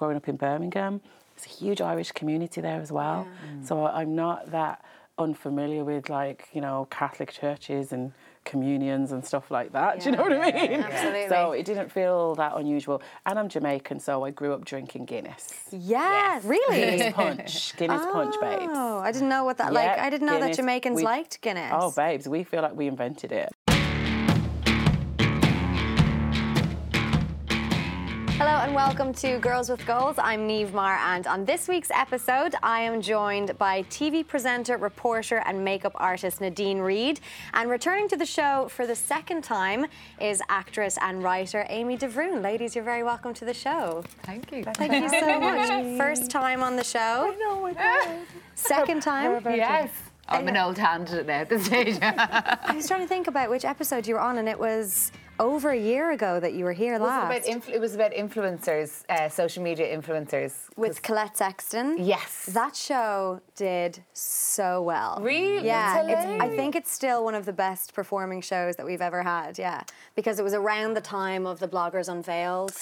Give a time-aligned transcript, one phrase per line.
[0.00, 1.02] growing up in Birmingham.
[1.36, 3.28] There's a huge Irish community there as well.
[3.28, 3.66] Mm.
[3.68, 4.82] So I'm not that
[5.18, 8.12] unfamiliar with like you know Catholic churches and
[8.44, 10.00] communions and stuff like that.
[10.00, 10.80] Do you know what I mean?
[10.80, 11.28] absolutely.
[11.28, 13.02] So it didn't feel that unusual.
[13.26, 15.68] And I'm Jamaican, so I grew up drinking Guinness.
[15.70, 16.80] Yeah, really.
[16.80, 18.72] Guinness punch, Guinness punch, oh, babes.
[18.74, 19.98] Oh, I didn't know what that like.
[19.98, 21.72] I didn't know that Jamaicans we- liked Guinness.
[21.74, 23.50] Oh, babes, we feel like we invented it.
[28.50, 30.16] Hello and welcome to Girls with Goals.
[30.18, 35.40] I'm Niamh Maher, and on this week's episode, I am joined by TV presenter, reporter,
[35.46, 37.20] and makeup artist Nadine Reid.
[37.54, 39.86] And returning to the show for the second time
[40.20, 42.42] is actress and writer Amy De Bhrún.
[42.42, 44.02] Ladies, you're very welcome to the show.
[44.24, 44.64] Thank you.
[44.64, 45.96] Thank you so much.
[45.96, 47.32] First time on the show.
[47.38, 48.18] No, I know.
[48.56, 49.40] Second time.
[49.44, 49.90] Yes.
[50.28, 51.98] I'm an old hand at it at this stage.
[52.02, 55.70] I was trying to think about which episode you were on, and it was over
[55.70, 57.48] a year ago that you were here Was it, last.
[57.48, 60.52] about influ- it was about influencers, uh, social media influencers.
[60.76, 61.96] with Colette Sexton.
[61.98, 62.46] Yes.
[62.52, 65.18] That show did so well.
[65.22, 65.66] Really?
[65.66, 66.36] Yeah.
[66.40, 69.58] I think it's still one of the best performing shows that we've ever had.
[69.58, 69.82] Yeah.
[70.14, 72.72] Because it was around the time of the Bloggers Unveiled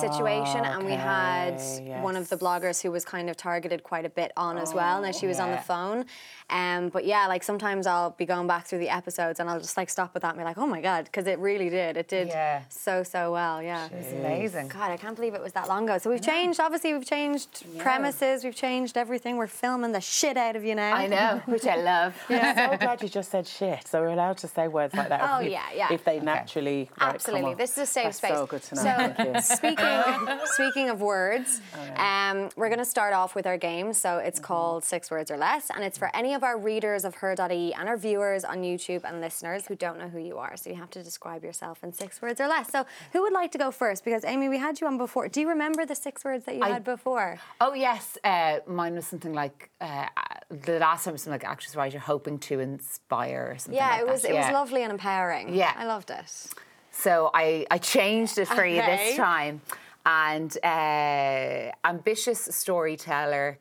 [0.00, 4.06] situation, and we had okay, one of the bloggers who was kind of targeted quite
[4.06, 5.02] a bit on as well.
[5.02, 6.06] Now she was on the phone.
[6.50, 9.76] Um, but yeah, like sometimes I'll be going back through the episodes and I'll just
[9.76, 11.97] like stop at that and be like, oh my God, because it really did.
[11.98, 12.62] It did Yeah.
[12.68, 13.62] so, so well.
[13.62, 13.88] Yeah.
[13.92, 14.68] It's amazing.
[14.68, 15.98] God, I can't believe it was that long ago.
[15.98, 19.36] So we've changed, obviously, we've changed premises, we've changed everything.
[19.36, 20.94] We're filming the shit out of you now.
[20.94, 22.14] I know, which I love.
[22.28, 23.86] I'm so glad you just said shit.
[23.88, 25.20] So we're allowed to say words like that.
[25.22, 25.92] Oh, if, yeah, yeah.
[25.92, 27.54] If they naturally right, come Absolutely.
[27.54, 28.30] This is a safe That's space.
[28.30, 29.14] So good to know.
[29.18, 31.60] So, speaking speaking of words,
[31.96, 33.92] um, we're going to start off with our game.
[33.92, 34.26] So Mm-hmm.
[34.26, 37.74] it's called Six Words or Less, and it's for any of our readers of her.ie
[37.74, 40.56] and our viewers on YouTube and listeners who don't know who you are.
[40.56, 42.70] So you have to describe yourself six words or less.
[42.70, 44.04] So who would like to go first?
[44.04, 45.28] Because Amy, we had you on before.
[45.28, 47.38] Do you remember the six words that you I- had before?
[47.60, 50.06] Oh yes, uh, mine was something like uh,
[50.50, 53.74] the last time was something like actress writer hoping to inspire or something.
[53.74, 54.30] Yeah, like it was that.
[54.30, 55.54] it was lovely and empowering.
[55.54, 55.72] Yeah.
[55.76, 56.46] I loved it.
[56.90, 59.60] So I, I changed it for you this time.
[60.04, 63.58] And uh, ambitious storyteller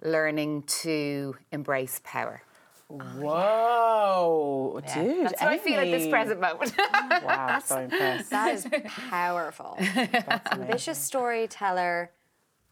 [0.00, 2.42] learning to embrace power.
[2.88, 5.26] Whoa, dude.
[5.26, 6.74] That's how I feel at this present moment.
[6.76, 8.30] Wow, so impressed.
[8.30, 9.76] That is powerful.
[10.52, 12.10] Ambitious storyteller,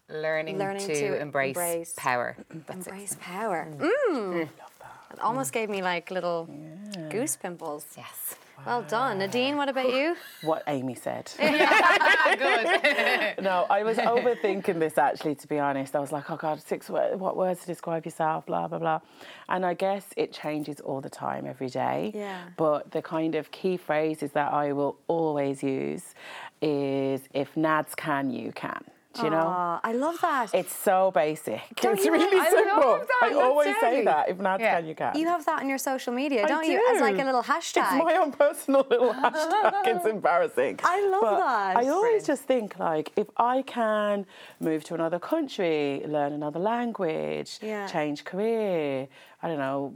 [0.09, 2.35] learning, Learning to, to embrace, embrace- power.
[2.65, 2.91] That's it.
[2.91, 3.67] embrace power.
[3.77, 4.41] Mm.
[4.43, 6.49] It almost gave me like little
[7.09, 7.85] goose pimples.
[7.95, 8.35] Yes.
[8.65, 9.19] Well done.
[9.19, 10.15] Nadine, what about you?
[10.41, 11.31] What Amy said.
[11.37, 13.35] Good.
[13.39, 15.95] No, I was overthinking this actually, to be honest.
[15.95, 18.99] I was like, oh God, six words, what words to describe yourself, blah, blah, blah.
[19.47, 22.11] And I guess it changes all the time, every day.
[22.15, 22.41] Yeah.
[22.57, 26.15] But the kind of key phrases that I will always use
[26.61, 28.83] is if Nads can, you can.
[29.17, 29.47] Do you know?
[29.47, 30.53] Aw, I love that.
[30.53, 31.61] It's so basic.
[31.81, 32.89] Don't it's you- really I simple.
[32.91, 34.29] love that, I that's always say that.
[34.29, 34.75] If not, Yeah.
[34.79, 35.17] can, you can.
[35.17, 36.81] you have that on your social media, I don't you?
[36.93, 37.83] As like a little hashtag.
[37.93, 39.87] It's my own personal little hashtag.
[39.87, 40.79] It's embarrassing.
[40.83, 41.77] I love But that.
[41.77, 44.25] I always just think like if I can
[44.59, 47.87] move to another country, learn another language, Yeah.
[47.87, 49.07] change career,
[49.41, 49.93] I don't know,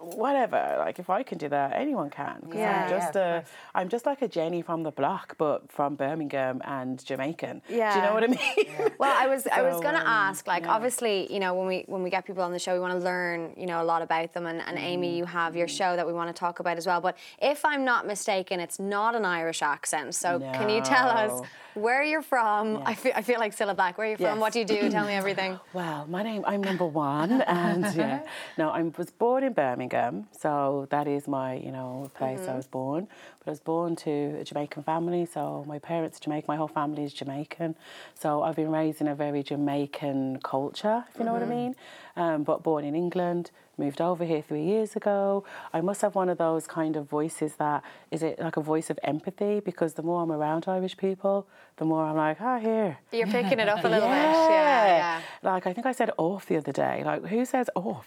[0.00, 0.76] whatever.
[0.78, 2.40] Like if I can do that, anyone can.
[2.42, 2.84] 'Cause Yeah.
[2.84, 3.42] I'm just Yeah, a.
[3.78, 7.62] I'm just like a Jenny from the block, but from Birmingham and Jamaican.
[7.68, 7.68] Yeah.
[7.68, 7.94] Do Yeah.
[7.96, 8.92] you know what I mean?
[8.98, 12.02] Well, I was I was gonna um, ask, like, obviously, you know, when we when
[12.02, 14.32] we get people on the show, we want to learn, you know, a lot about
[14.32, 14.46] them.
[14.46, 17.00] And, and Amy, you have your show that we want to talk about as well.
[17.00, 20.14] But if I'm not mistaken, it's not an Irish accent.
[20.14, 21.46] So can you tell us No.
[21.78, 22.82] Where are you're from?
[22.84, 23.96] I feel I feel like Cilla Black.
[23.96, 24.36] Where are you're from?
[24.36, 24.40] Yes.
[24.40, 24.90] What do you do?
[24.90, 25.58] Tell me everything.
[25.74, 28.22] Well, my name, I'm number one, and yeah,
[28.56, 32.66] no, I was born in Birmingham, so that is my, you know, place I was
[32.66, 33.06] born.
[33.38, 36.68] But I was born to a Jamaican family, so my parents are Jamaican, my whole
[36.68, 37.76] family is Jamaican.
[38.14, 41.74] So I've been raised in a very Jamaican culture, if you know what I mean.
[42.16, 45.44] Um, but born in England, moved over here three years ago.
[45.72, 48.90] I must have one of those kind of voices that is it like a voice
[48.90, 51.46] of empathy because the more I'm around Irish people,
[51.78, 52.98] the more I'm like, ah, here.
[53.12, 54.18] You're picking it up a little bit.
[54.58, 55.20] Yeah, yeah.
[55.42, 57.02] Like I think I said off the other day.
[57.04, 58.06] Like who says off?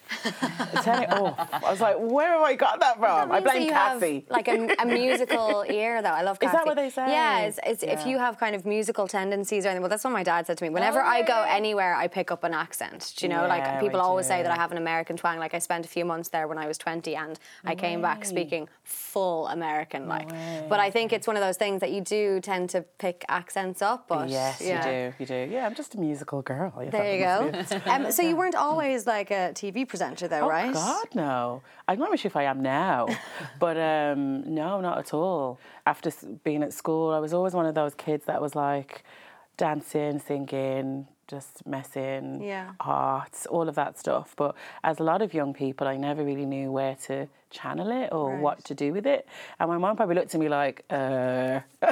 [0.83, 1.49] Turn it off.
[1.53, 3.29] I was like, where have I got that from?
[3.29, 4.25] That I blame Cassie.
[4.29, 6.09] like a, a musical ear, though.
[6.09, 6.47] I love Cassie.
[6.55, 7.07] Is that what they say?
[7.07, 9.81] Yeah, it's, it's, if you have kind of musical tendencies or anything.
[9.81, 10.69] Well, that's what my dad said to me.
[10.69, 13.13] Whenever I go anywhere, I pick up an accent.
[13.17, 13.43] Do you know?
[13.43, 15.39] Yeah, like people always say that I have an American twang.
[15.39, 18.25] Like I spent a few months there when I was 20, and I came back
[18.25, 20.07] speaking full American.
[20.07, 20.29] Like,
[20.69, 23.60] but I think it's one of those things that you do tend to pick accents
[23.81, 24.07] up.
[24.07, 24.85] But yes, yeah.
[24.85, 25.15] you do.
[25.19, 25.53] You do.
[25.53, 26.73] Yeah, I'm just a musical girl.
[26.81, 27.37] Yes, There you go.
[27.91, 30.73] um, so you weren't always like a TV presenter, though, Oh right?
[30.73, 31.61] God, no.
[31.87, 33.07] I'm not sure if I am now,
[33.59, 35.59] but um, no, not at all.
[35.85, 36.09] After
[36.43, 39.03] being at school, I was always one of those kids that was like,
[39.57, 42.71] dancing, singing, just messing, Yeah.
[42.79, 44.33] arts, all of that stuff.
[44.35, 48.09] But as a lot of young people, I never really knew where to channel it
[48.11, 48.41] or Right.
[48.41, 49.27] what to do with it.
[49.59, 51.59] And my mum probably looked at me like, uh,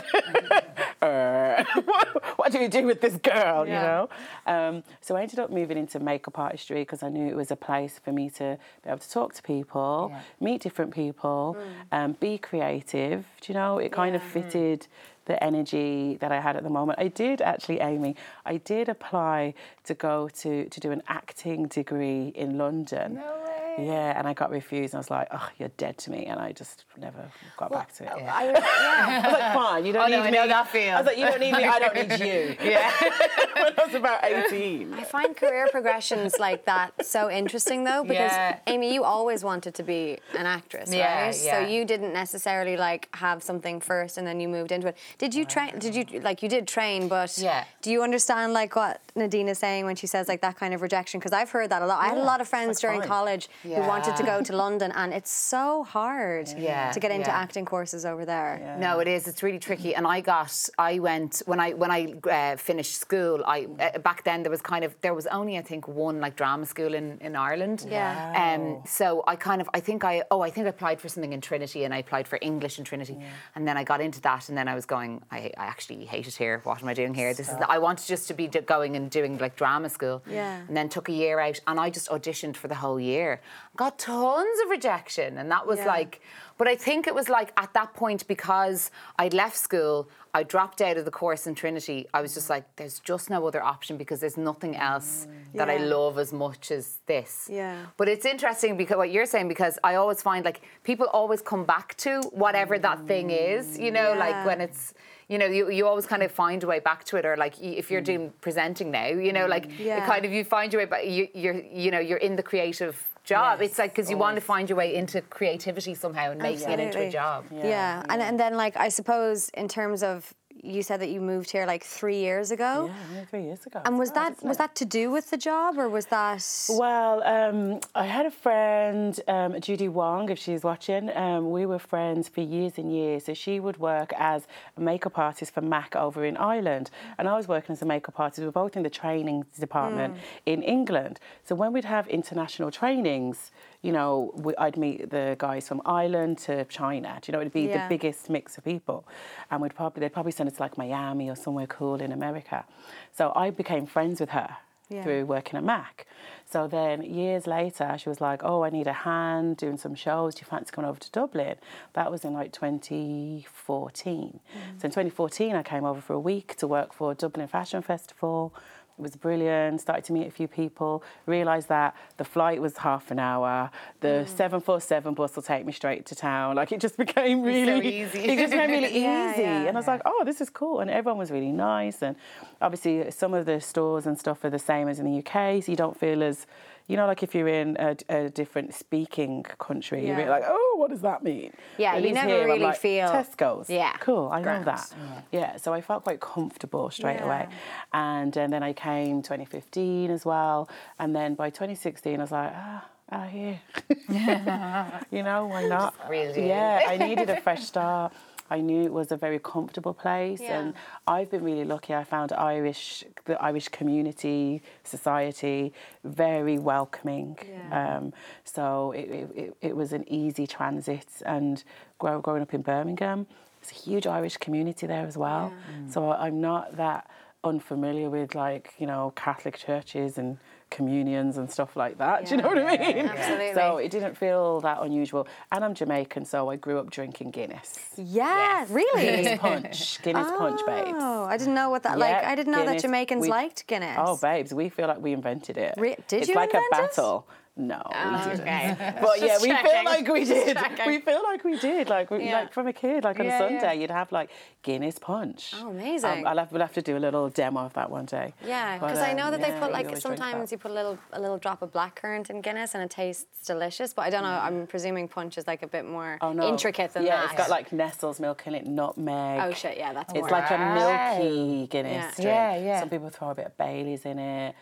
[1.01, 1.63] uh,
[2.35, 4.09] what, do you do with this girl, you know?
[4.45, 7.55] Um, so I ended up moving into makeup artistry because I knew it was a
[7.55, 10.21] place for me to be able to talk to people, Yeah.
[10.39, 11.57] meet different people,
[11.91, 13.25] um, be creative.
[13.41, 13.77] Do you know?
[13.77, 14.29] It kind of Yeah.
[14.29, 14.87] fitted
[15.25, 16.97] the energy that I had at the moment.
[16.99, 18.15] I did actually, Amy,
[18.45, 19.53] I did apply
[19.89, 23.15] to go to, to do an acting degree in London.
[23.15, 23.85] No way.
[23.85, 24.93] Yeah, and I got refused.
[24.93, 27.23] And I was like, "Oh, you're dead to me," and I just never
[27.55, 28.09] got back to it.
[28.11, 29.21] I, yeah.
[29.23, 30.93] I was like, "Fine, you don't Oh, need no, I me." know that feel.
[30.95, 31.63] I was like, "You don't need me.
[31.63, 32.91] I don't need you." Yeah.
[33.53, 34.93] when I was about eighteen.
[34.93, 38.59] I find career progressions like that so interesting though because Yeah.
[38.67, 40.01] Amy you always wanted to be
[40.37, 44.47] an actress Yeah, right so you didn't necessarily like have something first and then you
[44.57, 47.63] moved into it did you train did you like you did train but Yeah.
[47.81, 50.81] do you understand like what Nadine is saying when she says like that kind of
[50.81, 53.07] rejection because I've heard that a lot I had a lot of friends during fine.
[53.07, 57.29] college who wanted to go to London and it's so hard Yeah, to get into
[57.29, 57.39] yeah.
[57.43, 58.77] acting courses over there Yeah.
[58.79, 59.27] No, it is.
[59.27, 59.91] It's really tricky.
[59.95, 63.43] And I got, I went when I when I uh, finished school.
[63.45, 66.35] I uh, back then there was kind of there was only I think one like
[66.41, 67.79] drama school in in Ireland.
[67.89, 68.43] Yeah.
[68.43, 68.81] Um.
[68.85, 71.41] So I kind of I think I oh I think I applied for something in
[71.49, 73.17] Trinity and I applied for English in Trinity,
[73.55, 76.27] and then I got into that and then I was going I I actually hate
[76.31, 76.55] it here.
[76.63, 77.33] What am I doing here?
[77.33, 80.21] This is I wanted just to be going and doing like drama school.
[80.27, 80.61] Yeah.
[80.67, 83.39] And then took a year out and I just auditioned for the whole year.
[83.75, 85.87] Got tons of rejection and that was Yeah.
[85.95, 86.21] like
[86.59, 90.81] but I think it was like at that point because I'd left school, I dropped
[90.81, 91.99] out of the course in Trinity.
[92.13, 95.25] I was just like, there's just no other option because there's nothing else
[95.55, 97.47] that I love as much as this.
[97.49, 97.77] Yeah.
[97.95, 101.63] But it's interesting because what you're saying because I always find like people always come
[101.63, 102.11] back to
[102.43, 103.79] whatever that thing is.
[103.85, 104.25] You know, Yeah.
[104.25, 104.93] like when it's.
[105.29, 107.61] You know, you, you always kind of find a way back to it, or like
[107.61, 108.05] if you're mm.
[108.05, 110.03] doing presenting now, you know, like Yeah.
[110.03, 111.05] it kind of you find your way back.
[111.05, 113.59] You, you're, you know, you're in the creative job.
[113.61, 116.69] Yes, it's like because you want to find your way into creativity somehow and making
[116.69, 117.11] it into a Absolutely.
[117.11, 117.45] job.
[117.51, 120.33] Yeah, And, and then like I suppose in terms of
[120.63, 122.91] you said that you moved here like three years ago.
[123.13, 123.81] Yeah, three years ago.
[123.85, 124.59] And was It's mad, was it?
[124.59, 129.19] that to do with the job or was that Well, um, I had a friend,
[129.27, 131.15] um, Judy Wong, if she's watching.
[131.15, 133.25] Um, we were friends for years and years.
[133.25, 134.47] So she would work as
[134.77, 138.19] a makeup artist for MAC over in Ireland, and I was working as a makeup
[138.19, 138.39] artist.
[138.39, 141.19] We were both in the training department in England.
[141.45, 146.37] So when we'd have international trainings, you know, we, I'd meet the guys from Ireland
[146.39, 147.17] to China.
[147.21, 147.83] Do you know, it'd be Yeah.
[147.87, 149.07] the biggest mix of people,
[149.49, 152.65] and we'd probably they'd probably send us to like Miami or somewhere cool in America.
[153.13, 154.57] So I became friends with her
[154.89, 155.03] Yeah.
[155.03, 156.07] through working at Mac.
[156.45, 160.33] So then years later, she was like, "Oh, I need a hand doing some shows.
[160.35, 161.55] Do you fancy coming over to Dublin?"
[161.93, 164.39] That was in like 2014.
[164.53, 164.81] Mm.
[164.81, 168.53] So in 2014, I came over for a week to work for Dublin Fashion Festival.
[168.99, 169.79] It was brilliant.
[169.79, 171.03] Started to meet a few people.
[171.25, 173.71] Realised that the flight was half an hour.
[174.01, 174.27] The mm.
[174.27, 176.57] 747 bus will take me straight to town.
[176.57, 178.19] Like it just became really easy.
[178.25, 179.41] It just became really Yeah, easy.
[179.41, 179.61] yeah.
[179.63, 180.81] And I was like, oh, this is cool.
[180.81, 182.01] And everyone was really nice.
[182.01, 182.17] And
[182.61, 185.71] obviously, some of the stores and stuff are the same as in the UK, so
[185.71, 186.45] you don't feel as,
[186.89, 190.29] you know, like if you're in a, a different speaking country, you're Yeah.
[190.29, 191.53] like, oh, what does that mean?
[191.77, 193.69] Yeah, At you never here, really like, feel- Tesco's.
[193.69, 194.91] Yeah, Cool, I know that.
[195.31, 195.55] Yeah.
[195.57, 197.25] so I felt quite comfortable straight Yeah.
[197.25, 197.47] away.
[197.93, 200.67] And, and then I came 2015 as well.
[200.97, 203.59] And then by 2016, I was like, ah, ah, here.
[205.11, 205.93] you know, why not?
[206.09, 206.47] really.
[206.47, 208.13] Yeah, I needed a fresh start.
[208.49, 210.59] I knew it was a very comfortable place, Yeah.
[210.59, 210.73] and
[211.07, 211.93] I've been really lucky.
[211.93, 217.37] I found Irish, the Irish community, society, very welcoming.
[217.47, 217.97] Yeah.
[217.97, 218.13] Um,
[218.43, 221.63] so it, it, it, was an easy transit, and
[221.99, 223.27] grow, growing up in Birmingham,
[223.61, 225.53] there's a huge Irish community there as well.
[225.89, 227.09] So I'm not that
[227.43, 230.37] unfamiliar with like you know Catholic churches and
[230.69, 232.25] communions and stuff like that.
[232.25, 233.05] Do you know what I mean?
[233.07, 233.53] Absolutely.
[233.53, 235.27] So it didn't feel that unusual.
[235.51, 237.79] And I'm Jamaican, so I grew up drinking Guinness.
[237.97, 239.01] Yeah, really?
[239.01, 240.97] Guinness punch, Guinness punch, oh, babes.
[240.99, 242.23] Oh, I didn't know what that like.
[242.23, 243.97] I didn't know that Jamaicans we- liked Guinness.
[243.99, 245.73] Oh, babes, we feel like we invented it.
[245.77, 247.23] Re- did it's you like invent a it?
[247.67, 247.91] Battle.
[247.93, 248.41] No, we didn't.
[248.41, 248.95] Okay.
[249.01, 250.57] But yeah, we feel like we did.
[250.85, 251.89] We feel like we did.
[251.89, 252.39] Like, we, Yeah.
[252.39, 253.71] like from a kid, like on Yeah, a Sunday, yeah.
[253.73, 254.29] you'd have like
[254.63, 255.53] Guinness punch.
[255.57, 256.09] Oh, amazing.
[256.09, 258.33] Um, I'll have, we'll have to do a little demo of that one day.
[258.45, 260.97] Yeah, But, because I know um, that they put like sometimes you put a little
[261.13, 263.93] a little drop of blackcurrant in Guinness and it tastes delicious.
[263.93, 264.29] But I don't know.
[264.29, 266.47] I'm presuming punch is like a bit more Oh, no.
[266.47, 267.25] intricate than yeah, that.
[267.25, 269.41] it's got like Nestle's milk in it, nutmeg.
[269.43, 270.29] oh shit, yeah, that's It's more.
[270.29, 272.11] like a milky Guinness Yeah.
[272.15, 272.25] drink.
[272.25, 272.79] Yeah, yeah.
[272.81, 274.55] Some people throw a bit of Bailey's in it.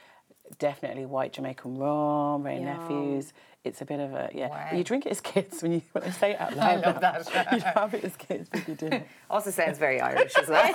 [0.48, 2.66] It's definitely white Jamaican rum, Wray Yum.
[2.66, 3.34] nephews.
[3.64, 4.48] It's a bit of a yeah.
[4.48, 4.70] Wow.
[4.78, 6.84] You drink it as kids when you when I say it out loud.
[6.84, 7.52] I love that.
[7.52, 9.02] you have it as kids, but you do.
[9.30, 10.64] Also sounds very Irish as well.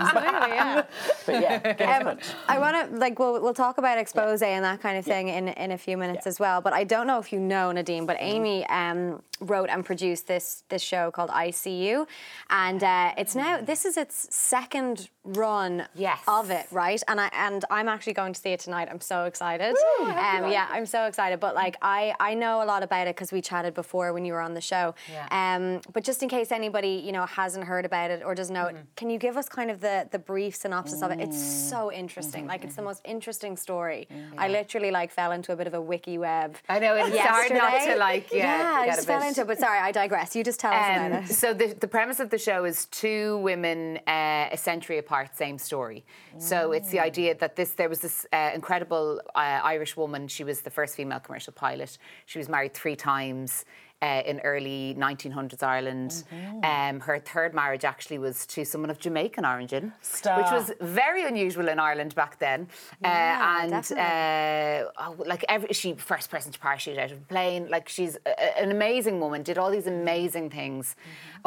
[0.00, 0.82] absolutely, yeah.
[1.26, 2.18] But yeah, Um.
[2.48, 5.48] I want to like we'll we'll talk about expose and that kind of thing in
[5.48, 6.30] in a few minutes Yeah.
[6.30, 6.60] as well.
[6.60, 10.62] But I don't know if you know Nadine, but Amy um, wrote and produced this
[10.68, 12.06] this show called ICU,
[12.50, 16.20] and uh, it's now this is its second run Yes.
[16.28, 17.02] of it, right?
[17.08, 18.88] And I and I'm actually going to see it tonight.
[18.90, 19.74] I'm so excited.
[20.00, 21.40] Um, yeah, I'm so excited.
[21.40, 24.32] But like I I know a lot about it because we chatted before when you
[24.32, 24.94] were on the show.
[25.12, 25.26] Yeah.
[25.40, 28.66] Um, but just in case anybody you know hasn't heard about it or doesn't know
[28.66, 28.76] Mm-hmm.
[28.76, 31.18] it, can you give us kind of the the brief synopsis of it?
[31.26, 31.70] It's Mm.
[31.72, 32.42] so interesting.
[32.42, 32.52] Mm-hmm.
[32.54, 34.02] Like it's the most interesting story.
[34.44, 36.50] I literally like fell into a bit of a wiki web.
[36.74, 38.44] I know it's hard not to like yeah.
[38.46, 39.46] Yeah, I just fell into it.
[39.52, 40.28] But sorry, I digress.
[40.36, 41.34] You just tell us Um, about it.
[41.42, 43.78] so the, the premise of the show is two women
[44.16, 46.00] uh, a century apart, same story.
[46.38, 50.22] So it's the idea that this there was this uh, incredible uh, Irish woman.
[50.36, 51.92] She was the first female commercial pilot.
[52.30, 53.64] She was married three times.
[54.02, 56.22] Uh, in early 1900s Ireland,
[56.62, 60.36] um, her third marriage actually was to someone of Jamaican origin, Stop.
[60.36, 62.68] which was very unusual in Ireland back then.
[63.00, 67.22] Yeah, uh, and uh, oh, like every, she first person to parachute out of a
[67.22, 67.68] plane.
[67.70, 69.42] Like she's a, an amazing woman.
[69.42, 70.94] Did all these amazing things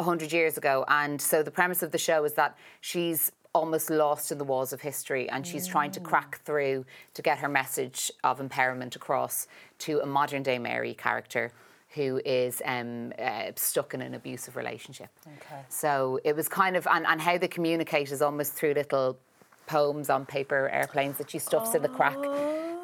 [0.00, 0.84] a hundred years ago.
[0.88, 4.72] And so the premise of the show is that she's almost lost in the walls
[4.72, 9.48] of history and she's trying to crack through to get her message of empowerment across
[9.78, 11.52] to a modern day Mary character
[11.94, 15.08] who is um, uh, stuck in an abusive relationship.
[15.26, 15.62] Okay.
[15.68, 19.18] So it was kind of, and, and how they communicate is almost through little
[19.66, 22.16] poems on paper airplanes that she stuffs in the crack.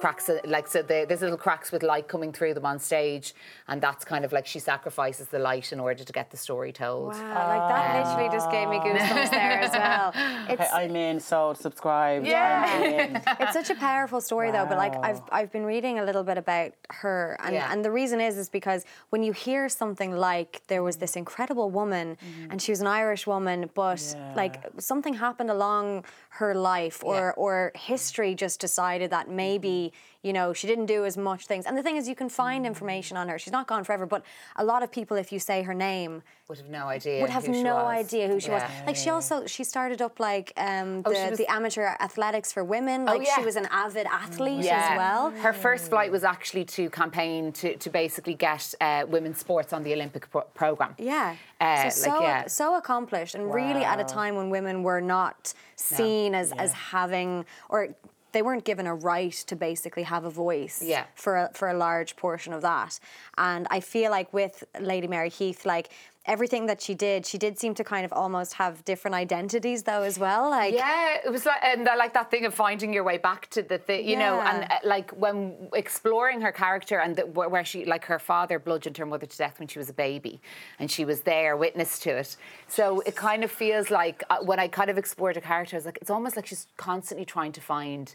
[0.01, 3.35] Cracks, uh, like, so the, there's little cracks with light coming through them on stage,
[3.67, 6.71] and that's kind of like she sacrifices the light in order to get the story
[6.71, 7.15] told.
[7.15, 10.13] Wow, like that literally just gave me goosebumps there as well.
[10.51, 12.27] It's, Okay, I'm in, sold, subscribed.
[12.27, 12.65] Yeah.
[12.77, 13.23] I'm in.
[13.41, 16.39] it's such a powerful story though but like I've, I've been reading a little bit
[16.39, 17.69] about her and, Yeah.
[17.73, 21.71] and the reason is is because when you hear something like there was this incredible
[21.71, 22.17] woman
[22.51, 24.33] and she was an irish woman but Yeah.
[24.37, 27.43] like something happened along her life or Yeah.
[27.43, 29.86] or history just decided that maybe
[30.23, 32.67] you know she didn't do as much things and the thing is you can find
[32.67, 34.23] information on her she's not gone forever but
[34.57, 37.21] a lot of people if you say her name Would have no idea.
[37.23, 38.05] would have who she no was.
[38.05, 38.63] idea who she was.
[38.87, 42.49] Like she also she started up like um, Oh, the, she was- the amateur athletics
[42.53, 42.99] for women.
[43.05, 43.45] Like she yeah.
[43.51, 44.89] was an avid athlete Yeah.
[44.91, 45.23] as well.
[45.47, 49.81] Her first flight was actually to campaign to, to basically get uh, women's sports on
[49.87, 50.95] the Olympic pro- program.
[50.99, 51.37] Yeah.
[51.61, 52.47] Uh, so like, so, yeah.
[52.47, 57.45] so accomplished and really at a time when women were not seen as, as having
[57.69, 57.89] or
[58.37, 61.05] they weren't given a right to basically have a voice Yeah.
[61.15, 63.01] for a, for a large portion of that.
[63.39, 65.89] And I feel like with Lady Mary Heath, like
[66.27, 70.03] everything that she did, she did seem to kind of almost have different identities though
[70.03, 70.51] as well.
[70.51, 73.49] Like Yeah, it was like and I like that thing of finding your way back
[73.51, 77.49] to the thing, you know, and uh, like when exploring her character and the, where
[77.49, 80.41] where she like her father bludgeoned her mother to death when she was a baby,
[80.79, 82.37] and she was there, witness to it.
[82.69, 85.79] So it kind of feels like uh, when I kind of explored her character, I
[85.79, 88.15] was like, it's almost like she's constantly trying to find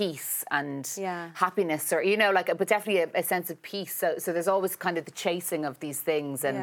[0.00, 1.24] peace and Yeah.
[1.44, 4.48] happiness or you know like but definitely a, a sense of peace so so there's
[4.54, 6.58] always kind of the chasing of these things and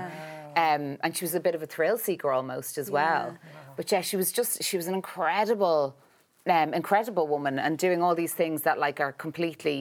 [0.63, 3.25] um and she was a bit of a thrill seeker almost as well
[3.77, 5.81] but yeah she was just she was an incredible
[6.55, 9.79] um, incredible woman and doing all these things that like are completely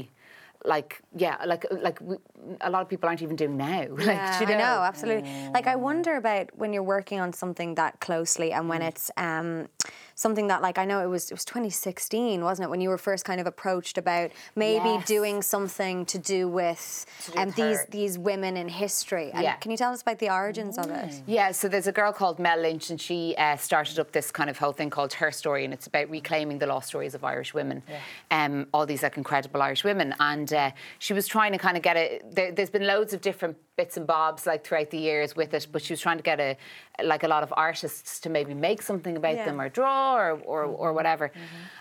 [0.64, 0.90] like
[1.24, 2.16] yeah like like we,
[2.60, 5.24] a lot of people aren't even doing now like Yeah, you I know know, absolutely.
[5.56, 8.70] Like, I wonder about when you're working on something that closely, and Mm.
[8.72, 9.68] when it's um,
[10.14, 12.98] something that, like, I know it was it was 2016, wasn't it, when you were
[12.98, 15.06] first kind of approached about maybe Yes.
[15.06, 19.30] doing something to do with, To do um, these these women in history.
[19.32, 19.54] And Yeah.
[19.56, 21.22] Can you tell us about the origins of it?
[21.26, 24.50] Yeah, so there's a girl called Mel Lynch, and she uh, started up this kind
[24.50, 27.54] of whole thing called Her Story, and it's about reclaiming the lost stories of Irish
[27.54, 27.82] women.
[28.30, 31.82] Um, all these like incredible Irish women, and uh, she was trying to kind of
[31.82, 32.34] get it.
[32.34, 35.66] There, there's been loads of different bits and bobs like throughout the years with it,
[35.72, 36.56] but she was trying to get a
[37.04, 39.44] like a lot of artists to maybe make something about Yeah.
[39.46, 41.30] them or draw or or, or whatever.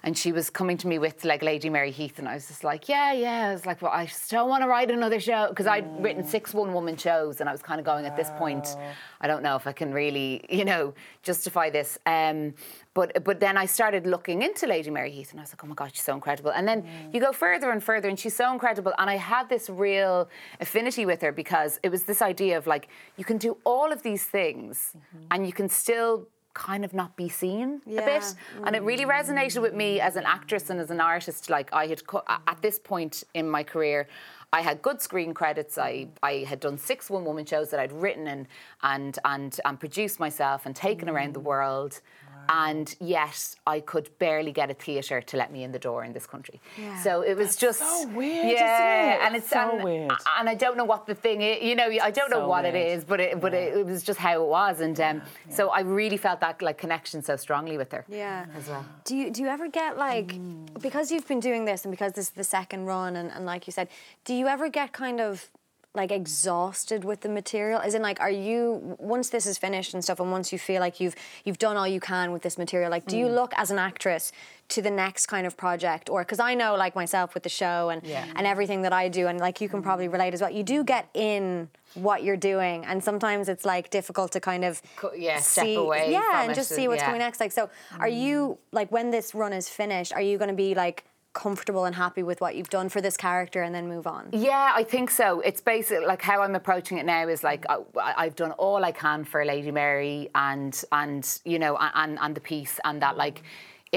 [0.04, 2.64] And she was coming to me with like Lady Mary Heath, and I was just
[2.64, 3.48] like, yeah, yeah.
[3.50, 6.54] I was like, well, I still want to write another show because I'd written six
[6.54, 8.68] one woman shows, and I was kind of going at this point.
[9.20, 11.98] I don't know if I can really, you know, justify this.
[12.06, 12.54] Um,
[12.98, 15.70] but but then I started looking into Lady Mary Heath, and I was like, oh
[15.72, 16.52] my god, she's so incredible.
[16.58, 16.80] And then
[17.14, 18.94] you go further and further, and she's so incredible.
[19.00, 20.16] And I had this real
[20.66, 22.86] affinity with her because it was this idea of like
[23.20, 25.26] you can do all of these things, mm-hmm.
[25.32, 26.28] and you can still
[26.72, 28.06] kind of not be seen a Yeah.
[28.12, 28.26] bit
[28.66, 30.38] and it really resonated with me as an mm-hmm.
[30.38, 34.00] actress and as an artist like i had co- at this point in my career
[34.54, 35.78] I had good screen credits.
[35.78, 38.48] I, I had done six one woman shows that I'd written and
[38.82, 41.52] and and and produced myself and taken around the mm.
[41.52, 42.02] world.
[42.50, 46.14] And yet I could barely get a theatre to let me in the door in
[46.14, 46.60] this country.
[46.78, 47.02] Yeah.
[47.02, 49.20] So it was just so weird, isn't yeah, it?
[49.26, 50.12] and it's So and, weird.
[50.40, 51.64] and I don't know what the thing is.
[51.64, 52.98] You know, I don't know So what it weird.
[52.98, 55.82] is, but it but it, it was just how it was, and um, so I
[55.82, 58.06] really felt that like connection so strongly with her.
[58.08, 58.46] Yeah.
[58.56, 58.86] As well.
[59.06, 60.36] Do you do you ever get like
[60.82, 63.68] because you've been doing this and because this is the second run and, and like
[63.68, 63.88] you said,
[64.26, 65.50] do you ever get kind of
[65.98, 67.80] like exhausted with the material?
[67.80, 70.80] As in like are you once this is finished and stuff and once you feel
[70.80, 73.36] like you've you've done all you can with this material, like do you mm.
[73.36, 74.32] look as an actress
[74.70, 77.90] to the next kind of project or because I know like myself with the show
[77.90, 78.26] and Yeah.
[78.36, 79.84] and everything that I do and like you can mm.
[79.84, 80.52] probably relate as well.
[80.52, 84.82] You do get in what you're doing and sometimes it's like difficult to kind of
[85.16, 87.06] yeah, step see, away yeah and just see what's yeah.
[87.06, 88.58] coming next like so are you mm.
[88.72, 91.06] like when this run is finished are you going to be like
[91.38, 94.72] comfortable and happy with what you've done for this character and then move on Yeah,
[94.82, 95.28] I think so.
[95.50, 97.78] It's basically like how I'm approaching it now is like I,
[98.24, 102.42] I've done all I can for Lady Mary and and you know and and the
[102.42, 103.38] piece and that like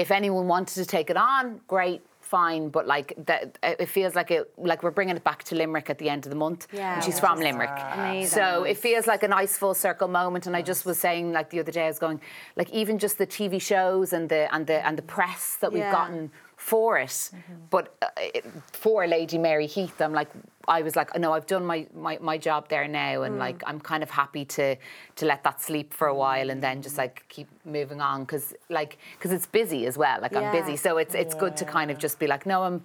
[0.03, 2.01] if anyone wanted to take it on, great.
[2.41, 4.49] Fine, but like that, it feels like it.
[4.71, 7.03] Like we're bringing it back to Limerick at the end of the month, Yeah, and
[7.03, 7.77] she's from Limerick.
[7.93, 8.29] amazing.
[8.39, 10.47] So it feels like a nice full circle moment.
[10.47, 12.21] And I just was saying, like the other day, I was going,
[12.55, 15.81] like even just the TV shows and the and the and the press that we've
[15.83, 15.91] Yeah.
[15.99, 17.31] gotten for it,
[17.71, 20.29] but uh, it, for Lady Mary Heath, I'm like,
[20.67, 23.79] I was like, no, I've done my, my, my job there now, and like I'm
[23.79, 24.75] kind of happy to
[25.15, 28.21] to let that sleep for a while and then just like keep moving on.
[28.25, 30.21] Because like because it's busy as well.
[30.21, 32.83] Like I'm busy, so it's it's good to kind of just be like, no, I'm.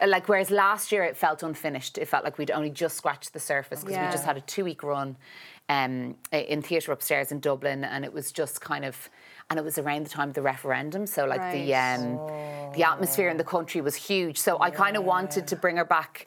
[0.00, 3.40] Like whereas last year it felt unfinished, it felt like we'd only just scratched the
[3.40, 4.06] surface because Yeah.
[4.06, 5.16] we just had a two week run
[5.68, 9.10] um, in theatre upstairs in Dublin, and it was just kind of,
[9.50, 11.94] and it was around the time of the referendum, so like the Right.
[11.96, 14.38] um, the atmosphere in the country was huge.
[14.38, 16.26] So I kind of wanted to bring her back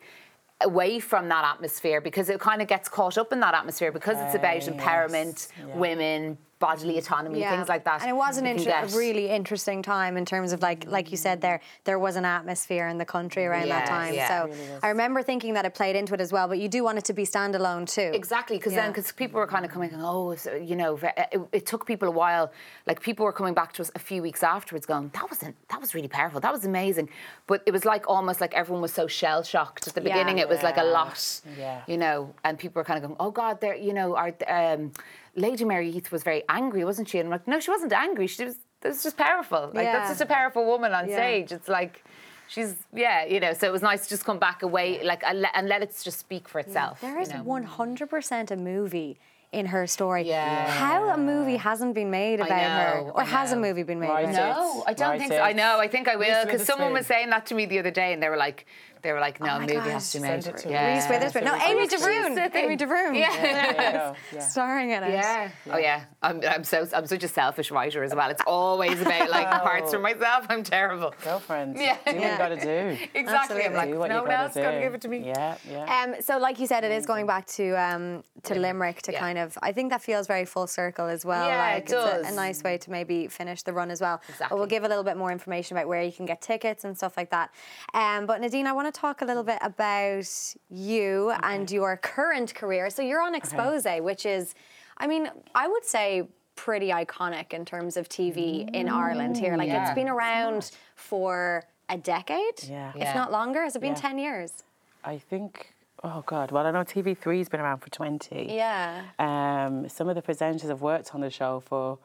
[0.62, 4.18] away from that atmosphere because it kind of gets caught up in that atmosphere because
[4.20, 5.76] it's about empowerment, yes, yeah.
[5.78, 7.98] women, bodily autonomy, things like that.
[8.02, 8.94] And it was an inter- a get.
[8.94, 12.88] really interesting time in terms of like like you said there, there was an atmosphere
[12.88, 14.14] in the country around that time.
[14.14, 14.28] yeah.
[14.32, 16.48] so Really I remember thinking that it played into it as well.
[16.48, 18.12] But you do want it to be standalone too.
[18.24, 18.82] Exactly, because Yeah.
[18.84, 20.92] then because people were kind of coming, oh, so, you know,
[21.36, 22.46] it, it took people a while.
[22.90, 25.80] Like people were coming back to us a few weeks afterwards, going, that wasn't, that
[25.84, 27.10] was really powerful, that was amazing.
[27.48, 30.10] But it was like almost like everyone was so shell shocked at the Yeah.
[30.14, 30.38] beginning.
[30.38, 31.00] It was like a Yeah.
[31.00, 31.82] lot, Yeah.
[31.88, 34.92] you know, and people were kind of going, oh God, there, you know, our um,
[35.36, 37.20] Lady Mary Heath was very angry, wasn't she?
[37.20, 38.28] And I'm like, no, she wasn't angry.
[38.28, 39.72] She was, it was just powerful.
[39.74, 39.94] Like Yeah.
[39.98, 41.16] that's just a powerful woman on Yeah.
[41.16, 41.52] stage.
[41.52, 42.04] It's like.
[42.48, 43.54] She's yeah, you know.
[43.54, 45.40] So it was nice to just come back away, like and
[45.70, 47.00] let, it just speak for itself.
[47.00, 47.44] There you know.
[47.46, 49.18] 100% a movie
[49.54, 50.24] in her story.
[50.28, 50.70] Yeah.
[50.70, 54.10] How a movie hasn't been made I about her, or has a movie been made
[54.10, 54.26] Right.
[54.30, 54.62] about her?
[54.62, 55.40] No, I don't Write think so.
[55.40, 55.80] I know.
[55.80, 58.22] I think I will because someone was saying that to me the other day, and
[58.22, 58.66] they were like,
[59.02, 59.88] they were like, no, Oh movie God.
[59.88, 60.44] has to be made.
[60.44, 60.96] Send it to yeah.
[60.96, 61.44] Reese Witherspoon.
[61.44, 62.56] No, Oh, Amy she's De Bhrún.
[62.56, 63.18] Amy De Bhrún.
[63.18, 63.42] Yeah.
[63.42, 64.40] There you go, yeah.
[64.48, 65.12] Starring in it.
[65.12, 65.50] Yeah.
[65.72, 66.04] Oh yeah.
[66.22, 68.30] I'm, I'm so I'm such a selfish writer as well.
[68.30, 70.46] It's always about like parts for myself.
[70.50, 71.14] I'm terrible.
[71.24, 71.98] Girlfriends, Yeah.
[72.06, 72.32] do what Yeah.
[72.34, 72.62] you got to
[72.98, 72.98] do.
[73.16, 73.64] Exactly.
[73.66, 75.20] I'm like, do what no you one gotta else got to give it to me.
[75.26, 76.04] Yeah, yeah.
[76.16, 79.20] Um, so, like you said, it is going back to um, to Limerick to Yeah.
[79.20, 79.58] kind of.
[79.62, 81.48] I think that feels very full circle as well.
[81.48, 81.94] Yeah, like it it's
[82.30, 84.18] a, a nice way to maybe finish the run as well.
[84.26, 84.58] But Exactly.
[84.58, 87.18] we'll give a little bit more information about where you can get tickets and stuff
[87.18, 87.52] like that.
[87.94, 90.28] Um, but Nadine, I want to talk a little bit about
[90.70, 92.90] you and your current career.
[92.90, 94.54] So you're on Expose, which is,
[94.98, 99.56] I mean, I would say pretty iconic in terms of TV in Ireland here.
[99.58, 102.90] Like it's been around for a decade, Yeah.
[102.92, 103.14] if Yeah.
[103.14, 103.64] not longer.
[103.64, 104.02] Has it been Yeah.
[104.08, 104.64] ten years?
[105.04, 105.74] I think.
[106.04, 106.52] Oh God.
[106.52, 108.48] Well, I know TV3's been around for twenty.
[108.54, 109.04] Yeah.
[109.20, 111.98] Um, some of the presenters have worked on the show for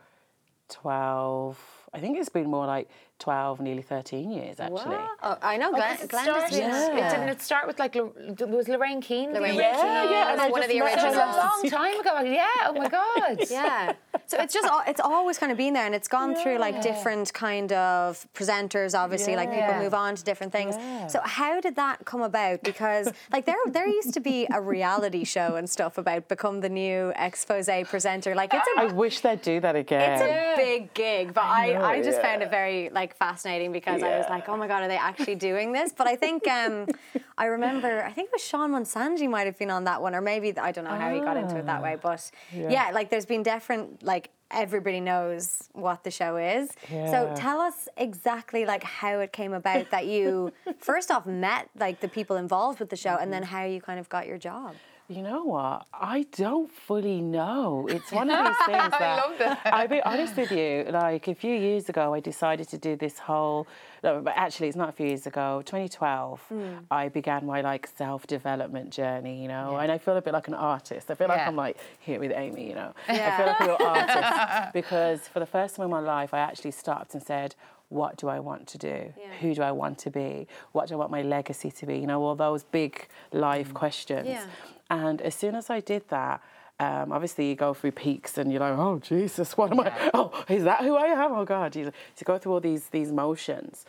[0.68, 1.58] twelve.
[1.94, 4.76] I think it's been more like twelve, nearly thirteen years actually.
[4.96, 5.08] What?
[5.22, 5.98] Oh, I know Glenn.
[6.00, 9.32] It Glenn started, has been- it didn't it start with like Lo- was Lorraine Keane?
[9.32, 9.82] the Lorraine original?
[9.82, 12.00] Keane Yeah, and was I one of the met her That was a long time
[12.00, 12.20] ago.
[12.20, 12.46] Yeah.
[12.66, 13.38] Oh my god.
[13.50, 13.92] Yeah.
[14.26, 17.32] So it's just it's always kind of been there, and it's gone through like different
[17.32, 18.98] kind of presenters.
[18.98, 19.80] Obviously, like people Yeah.
[19.82, 20.74] move on to different things.
[20.76, 21.06] Yeah.
[21.06, 22.62] So how did that come about?
[22.62, 26.68] Because like there there used to be a reality show and stuff about become the
[26.68, 28.34] new expose presenter.
[28.34, 30.12] Like it's a I wish they'd do that again.
[30.12, 32.22] It's a big gig, but I, know, I, just yeah.
[32.22, 35.34] found it very like fascinating because I was like, oh my god, are they actually
[35.34, 35.92] doing this?
[35.92, 36.86] But I think um,
[37.38, 40.20] I remember, I think it was Sean Munsanje might have been on that one, or
[40.20, 41.96] maybe I don't know how he got into it that way.
[42.00, 42.70] But yeah.
[42.70, 42.90] Yeah.
[42.92, 46.70] like there's been different like everybody knows what the show is.
[46.88, 52.00] So tell us exactly like how it came about that you first off met like
[52.00, 54.74] the people involved with the show, and then how you kind of got your job.
[55.08, 55.86] You know what?
[55.94, 57.86] I don't fully know.
[57.88, 59.60] It's one of these things that love that.
[59.66, 60.84] I'll be honest with you.
[60.90, 63.68] Like a few years ago, I decided to do this whole.
[64.02, 65.62] No, but actually, it's not a few years ago.
[65.64, 66.72] 2012, hmm.
[66.90, 69.40] I began my like self-development journey.
[69.42, 71.08] You know, and I feel a bit like an artist.
[71.08, 71.48] I feel like Yeah.
[71.48, 72.68] I'm like here with Amy.
[72.68, 76.00] You know, I feel like a real artist because for the first time in my
[76.00, 77.54] life, I actually stopped and said.
[77.88, 79.14] What do I want to do?
[79.16, 79.32] Yeah.
[79.40, 80.48] Who do I want to be?
[80.72, 81.96] What do I want my legacy to be?
[81.98, 83.74] You know, all those big life hmm.
[83.74, 84.26] questions.
[84.26, 84.44] Yeah.
[84.90, 86.42] And as soon as I did that,
[86.78, 90.10] um, obviously you go through peaks and you're like, oh Jesus, what am I?
[90.12, 91.32] Oh, is that who I am?
[91.32, 91.92] Oh God, you, you
[92.24, 93.86] go through all these these motions,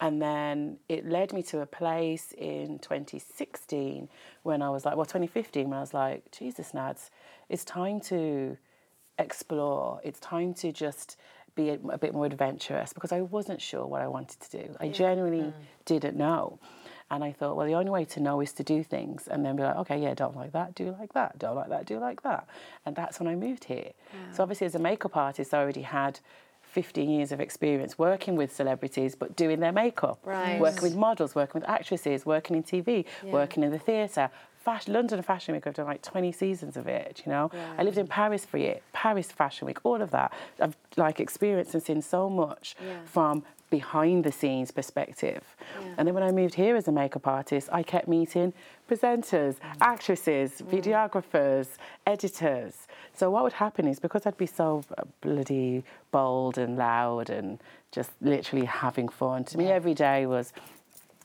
[0.00, 4.08] and then it led me to a place in 2016
[4.44, 7.10] when I was like, well, 2015 when I was like, Jesus, Nads,
[7.50, 8.56] it's time to
[9.18, 10.00] explore.
[10.02, 11.16] It's time to just
[11.54, 14.74] be a, a bit more adventurous because I wasn't sure what I wanted to do.
[14.80, 15.52] I genuinely
[15.84, 16.58] didn't know.
[17.12, 19.54] And I thought, well, the only way to know is to do things and then
[19.54, 22.22] be like, okay, yeah, don't like that, do like that, don't like that, do like
[22.22, 22.48] that.
[22.86, 23.90] And that's when I moved here.
[24.32, 26.20] So obviously, as a makeup artist, I already had
[26.62, 30.58] 15 years of experience working with celebrities, but doing their makeup, Right.
[30.58, 34.30] working with models, working with actresses, working in TV, working in the theatre.
[34.56, 37.50] Fashion, London Fashion Week, I've done like 20 seasons of it, you know.
[37.76, 40.32] I lived in Paris for a year, Paris Fashion Week, all of that.
[40.58, 42.94] I've like experienced and seen so much Yeah.
[43.04, 45.42] from behind the scenes perspective.
[45.96, 48.52] And then when I moved here as a makeup artist, I kept meeting
[48.88, 49.76] presenters, mm.
[49.80, 50.64] actresses, mm.
[50.76, 51.68] videographers,
[52.06, 52.74] editors.
[53.14, 54.84] So what would happen is because I'd be so
[55.22, 57.58] bloody bold and loud and
[57.90, 60.52] just literally having fun, to me every day was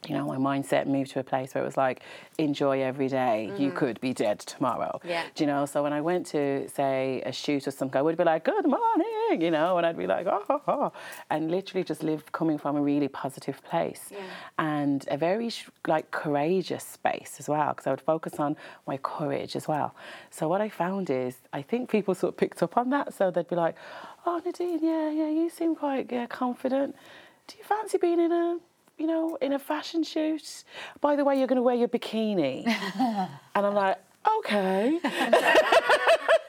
[0.08, 2.02] you know, my mindset moved to a place where it was like,
[2.38, 3.52] enjoy every day.
[3.58, 3.76] You mm.
[3.76, 5.02] could be dead tomorrow.
[5.04, 5.24] Yeah.
[5.34, 5.66] Do you know?
[5.66, 8.66] So when I went to, say, a shoot or something, I would be like, good
[8.66, 10.94] morning, you know, and I'd be like, oh, oh, oh.
[11.30, 14.12] And literally just live coming from a really positive place.
[14.60, 15.52] And a very,
[15.88, 18.56] like, courageous space as well, because I would focus on
[18.86, 19.96] my courage as well.
[20.30, 23.14] So what I found is, I think people sort of picked up on that.
[23.14, 23.76] So they'd be like,
[24.26, 26.96] oh, Nadine, yeah, yeah, you seem quite yeah, confident.
[27.48, 28.58] Do you fancy being in a
[28.98, 30.64] you know, in a fashion shoot.
[31.02, 32.68] By the way, you're going to wear your bikini.
[33.56, 33.98] and I'm like,
[34.40, 35.00] okay.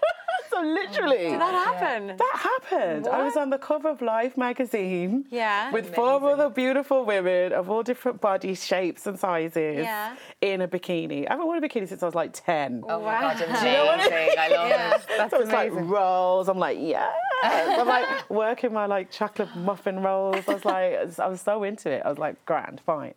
[0.61, 1.19] so literally.
[1.31, 2.17] Did that happen?
[2.17, 2.37] That
[2.71, 3.07] happened.
[3.09, 5.25] I was on the cover of Life magazine.
[5.31, 5.71] Yeah.
[5.71, 9.79] With four other beautiful women of all different body shapes and sizes.
[9.79, 10.17] Yeah.
[10.41, 11.27] In a bikini.
[11.29, 12.85] I haven't worn a bikini since I was like 10.
[12.89, 13.65] Oh my god, amazing!
[13.73, 14.95] know what I I love Yeah.
[14.95, 15.03] it.
[15.17, 16.49] That's so it's like rolls.
[16.49, 17.11] I'm like, yeah.
[17.43, 20.45] I'm like working my like chocolate muffin rolls.
[20.49, 22.03] I was like, I was so into it.
[22.05, 23.15] I was like, grand, fine.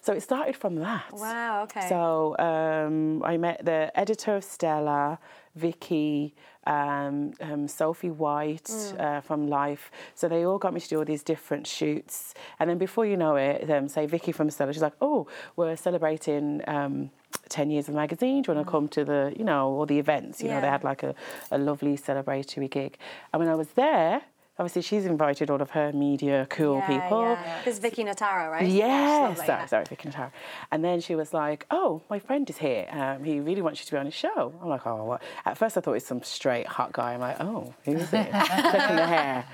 [0.00, 1.04] So it started from that.
[1.12, 1.88] Wow, okay.
[1.88, 5.18] So um, I met the editor of Stella,
[5.58, 6.34] Vicky,
[6.66, 9.00] um, um, Sophie White Mm.
[9.00, 9.84] uh, from Life.
[10.14, 12.34] So they all got me to do all these different shoots.
[12.58, 15.76] And then before you know it, um, say Vicky from Stella, she's like, oh, we're
[15.76, 16.62] celebrating.
[16.66, 17.10] Um,
[17.50, 19.86] 10 years of the magazine, do you want to come to the, you know, all
[19.86, 20.42] the events?
[20.42, 20.76] You know, they Mm.
[20.76, 21.14] Had like a,
[21.50, 22.98] a lovely celebratory gig.
[23.32, 24.22] And when I was there,
[24.58, 27.22] obviously she's invited all of her media cool yeah, people.
[27.22, 27.60] Yeah.
[27.64, 28.66] This is Vicky Notaro, right?
[28.66, 29.66] Yes, Lovely, sorry, yeah.
[29.66, 30.30] sorry, Vicky Notaro.
[30.70, 32.86] And then she was like, "Oh, my friend is here.
[32.90, 35.56] Um, he really wants you to be on his show." I'm like, "Oh, what?" At
[35.56, 37.14] first, I thought it was some straight hot guy.
[37.14, 39.44] I'm like, "Oh, who is it?" Checking the hair.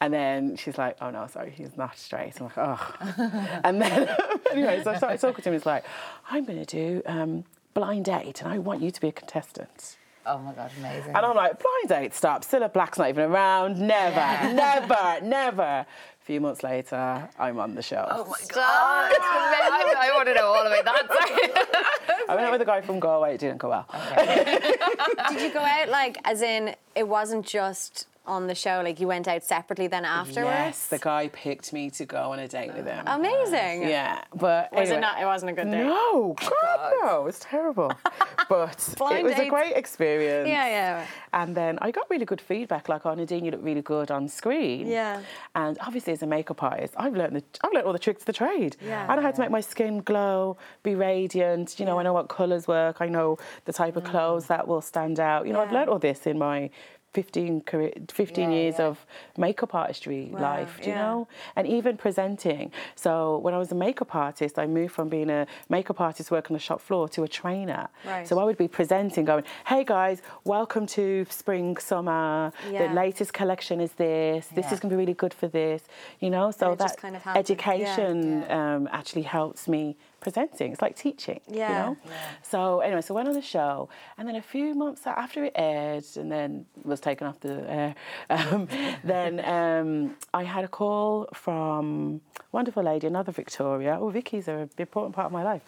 [0.00, 4.08] And then she's like, "Oh no, sorry, he's not straight." I'm like, "Oh." and then
[4.52, 5.54] anyway, so I started talking to him.
[5.54, 5.84] He's like,
[6.30, 7.44] "I'm going to do um,
[7.74, 11.14] blind date, and I want you to be a contestant." Oh my god, amazing!
[11.14, 12.44] And I'm like, blind date, stop.
[12.44, 13.78] Cilla Black's not even around.
[13.80, 15.62] Never, never, never.
[15.62, 18.06] A few months later, I'm on the show.
[18.08, 19.18] Oh my god, that's
[19.82, 19.98] amazing!
[19.98, 21.06] I want to know all about that.
[21.08, 22.24] Sorry.
[22.28, 23.34] I went out with a guy from Galway.
[23.34, 23.86] It didn't go well.
[25.30, 29.06] Did you go out like, as in, it wasn't just on the show, like you
[29.08, 30.36] went out separately then afterwards?
[30.50, 33.02] Yes, the guy picked me to go on a date with him.
[33.06, 33.82] Amazing.
[33.82, 34.96] Yeah, but Was anyway.
[34.96, 35.20] it not?
[35.20, 35.84] It wasn't a good date.
[35.84, 37.92] No, God, no, it was terrible.
[38.48, 40.48] But Blind it was a great experience.
[40.48, 41.06] Yeah, yeah.
[41.32, 44.28] And then I got really good feedback, like, "Oh, Nadine, you look really good on
[44.28, 45.22] screen." Yeah.
[45.54, 48.26] And obviously, as a makeup artist, I've learned the, I've learned all the tricks of
[48.26, 48.76] the trade.
[48.84, 49.06] Yeah.
[49.08, 51.78] I know how to make my skin glow, be radiant.
[51.80, 52.96] You know, I know what colours work.
[53.00, 55.46] I know the type of clothes that will stand out.
[55.46, 55.72] You know, I've Mm.
[55.72, 56.68] Learned all this in my
[57.14, 58.86] 15, career, 15 Yeah, years yeah.
[58.86, 61.28] of makeup artistry Wow, life, do you know?
[61.56, 62.72] And even presenting.
[62.94, 66.54] So when I was a makeup artist, I moved from being a makeup artist working
[66.54, 67.88] on the shop floor to a trainer.
[68.06, 68.26] Right.
[68.26, 72.52] So I would be presenting, going, "Hey guys, welcome to spring, summer.
[72.70, 72.88] Yeah.
[72.88, 74.46] The latest collection is this.
[74.48, 74.72] This Yeah.
[74.74, 75.82] is going to be really good for this."
[76.20, 77.22] You know, so that kind of.
[77.26, 77.34] Yeah.
[77.36, 80.72] education Um, actually helps me presenting.
[80.72, 81.40] It's like teaching.
[81.48, 81.68] Yeah.
[81.68, 81.96] You know.
[82.42, 86.04] So anyway, so went on the show, and then a few months after it aired,
[86.16, 87.94] and then was taken off the air.
[88.32, 88.66] Um,
[89.04, 93.98] then um, I had a call from wonderful lady, another Victoria.
[94.00, 95.62] Oh, Vicky's a important part of my life.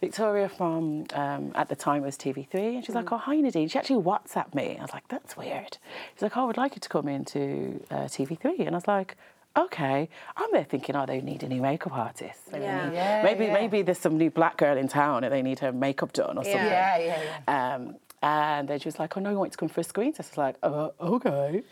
[0.00, 3.78] Victoria from um, at the time was TV3, and she's like, "Oh, hi Nadine." She
[3.78, 4.76] actually WhatsApped me.
[4.78, 5.78] I was like, "That's weird."
[6.14, 8.88] She's like, "Oh, I would like you to come into uh, TV3," and I was
[8.88, 9.16] like.
[9.56, 12.40] Okay, I'm there thinking, oh, they need a new makeup artist.
[12.50, 12.90] Maybe, Yeah.
[12.90, 13.52] Yeah, maybe, yeah.
[13.52, 16.44] maybe there's some new black girl in town and they need her makeup done or
[16.44, 16.52] something.
[16.64, 17.74] Yeah, yeah, yeah.
[17.74, 20.12] Um, and then she was like, oh, no, you want to come for a screen
[20.12, 20.30] test?
[20.30, 21.62] I was like, uh, okay.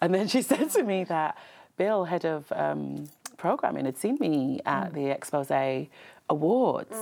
[0.00, 1.36] And then she said to me that
[1.76, 5.88] Bill, head of um, programming, had seen me at the Expose
[6.30, 6.96] Awards.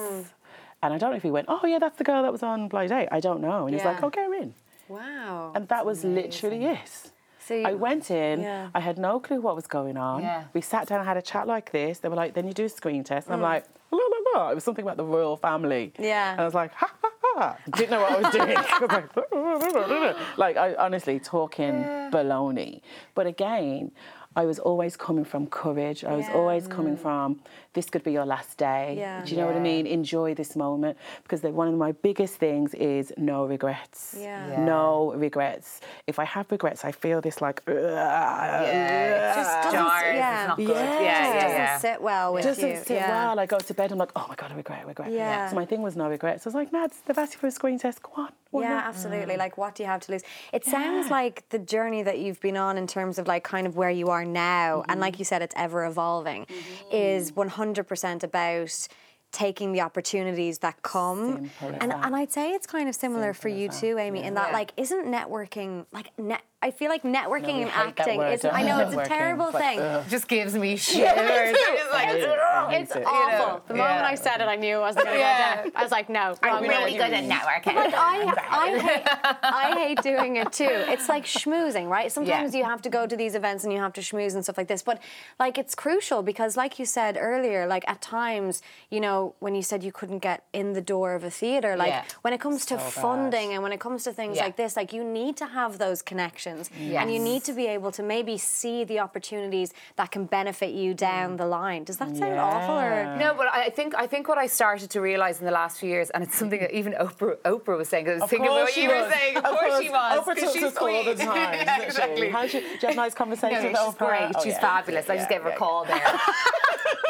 [0.83, 2.69] And I don't know if he went, oh, yeah, that's the girl that was on
[2.69, 3.09] Blind Date.
[3.13, 3.67] I don't know.
[3.67, 4.05] And he's like, Yeah.
[4.07, 4.55] oh, get her in.
[4.89, 5.53] Wow.
[5.55, 7.11] And that was literally it.
[7.47, 8.69] So you- I went in, Yeah.
[8.75, 10.23] I had no clue what was going on.
[10.23, 10.45] Yeah.
[10.55, 11.99] We sat down and had a chat like this.
[11.99, 13.27] They were like, then you do a screen test.
[13.27, 13.53] And I'm mm.
[13.55, 14.51] like, la, la, la.
[14.51, 15.93] It was something about the royal family.
[15.99, 16.33] Yeah.
[16.33, 17.57] And I was like, ha, ha, ha.
[17.77, 18.57] Didn't know what I was doing.
[18.57, 21.75] I was like, like, I honestly talking
[22.11, 22.81] baloney.
[23.15, 23.93] But again,
[24.37, 26.05] I was always coming from courage.
[26.05, 26.35] I was Yeah.
[26.35, 27.41] always coming from
[27.73, 28.97] this could be your last day.
[28.99, 29.25] Yeah.
[29.25, 29.87] Do you know what I mean?
[29.87, 34.15] Enjoy this moment because the, one of my biggest things is no regrets.
[34.19, 34.49] Yeah.
[34.49, 34.65] Yeah.
[34.65, 35.81] No regrets.
[36.07, 37.63] If I have regrets, I feel this like.
[37.67, 40.15] Yeah, Just doesn't- jars.
[40.15, 40.41] yeah.
[40.41, 40.69] It's not good.
[40.69, 41.01] Yeah.
[41.01, 41.79] Yeah, Just yeah, doesn't yeah.
[41.79, 42.77] sit well with doesn't you.
[42.77, 43.09] sit yeah.
[43.11, 43.39] well.
[43.39, 45.11] I go to bed, I'm like, oh my god, I regret, I regret.
[45.13, 45.49] Yeah.
[45.49, 46.47] So my thing was no regrets.
[46.47, 48.03] I was like, Nads, they've asked you for a screen test.
[48.03, 48.33] Go on.
[48.63, 49.37] Yeah, not?" absolutely.
[49.37, 50.23] Like, what do you have to lose?
[50.53, 53.77] It sounds like the journey that you've been on in terms of like kind of
[53.77, 55.21] where you are now, and like mm-hmm.
[55.21, 56.95] you said, it's ever evolving, mm-hmm.
[56.95, 58.89] is 100% about
[59.35, 61.51] taking the opportunities that come.
[61.51, 62.07] Simple And, that.
[62.07, 64.29] and I'd say it's kind of similar for you as too, Amy, yeah.
[64.29, 64.53] in that Yeah.
[64.59, 68.79] like, isn't networking, like, net, I feel like networking we and acting isn't, I know
[68.81, 69.79] it's a terrible it's thing.
[69.81, 70.03] ugh.
[70.09, 71.11] Just gives me shivers.
[71.15, 73.05] I'm like, I hate it, I It's it.
[73.05, 73.63] awful.
[73.69, 74.07] The moment Yeah.
[74.09, 75.57] I said it, I knew I wasn't going to Yeah.
[75.57, 75.73] get it.
[75.77, 76.35] I was like, no.
[76.43, 77.75] I'm really good at networking.
[77.75, 79.07] Like I, I, hate,
[79.43, 80.65] I hate doing it too.
[80.95, 82.11] It's like schmoozing, right?
[82.11, 82.61] Sometimes Yeah.
[82.61, 84.69] you have to go to these events and you have to schmooze and stuff like
[84.69, 84.83] this.
[84.83, 85.03] But
[85.39, 89.63] like it's crucial because, like you said earlier, like at times, you know, when you
[89.63, 92.05] said you couldn't get in the door of a theatre, like Yeah.
[92.23, 92.93] when it comes to bad.
[92.93, 94.45] funding and when it comes to things Yeah.
[94.45, 97.03] like this, like you need to have those connections Yes.
[97.03, 100.95] and you need to be able to maybe see the opportunities that can benefit you
[100.95, 101.39] down mm.
[101.39, 101.85] the line.
[101.85, 103.17] Does that sound awful or?
[103.17, 105.89] No, but I think I think what I started to realise in the last few
[105.89, 108.05] years, and it's something that even Oprah Oprah was saying.
[108.07, 109.13] 'cause I was Of thinking about course what she you were was.
[109.13, 109.37] saying.
[109.37, 109.83] Of, Of course, course.
[109.85, 110.19] she was.
[110.21, 111.87] Oprah 'cause talks she's to us all the time, yeah, doesn't she?
[111.87, 112.29] exactly.
[112.31, 114.09] How she- do you have nice conversations No, with she's Oprah?
[114.09, 114.33] great.
[114.37, 114.61] Oh, she's yeah.
[114.61, 115.11] fabulous.
[115.11, 116.03] I just Yeah, gave her a yeah, call there.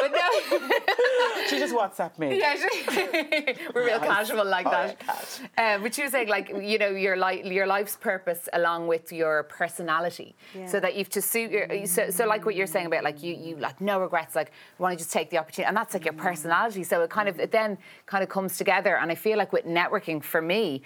[0.00, 0.68] but no.
[1.48, 2.38] She just WhatsApped me.
[2.38, 5.40] Yeah, she- we're real casual like Oh, that.
[5.58, 8.86] yeah, Um, but you were saying, like, you know, your life, your life's purpose along
[8.86, 10.66] with your personality, Yeah.
[10.66, 11.86] so that you've to suit your.
[11.86, 14.92] So, so, like what you're saying about, like, you, you like no regrets, like, want
[14.92, 16.82] to just take the opportunity, and that's like your personality.
[16.82, 18.96] So it kind of, it then kind of comes together.
[18.96, 20.80] And I feel like with networking, for me,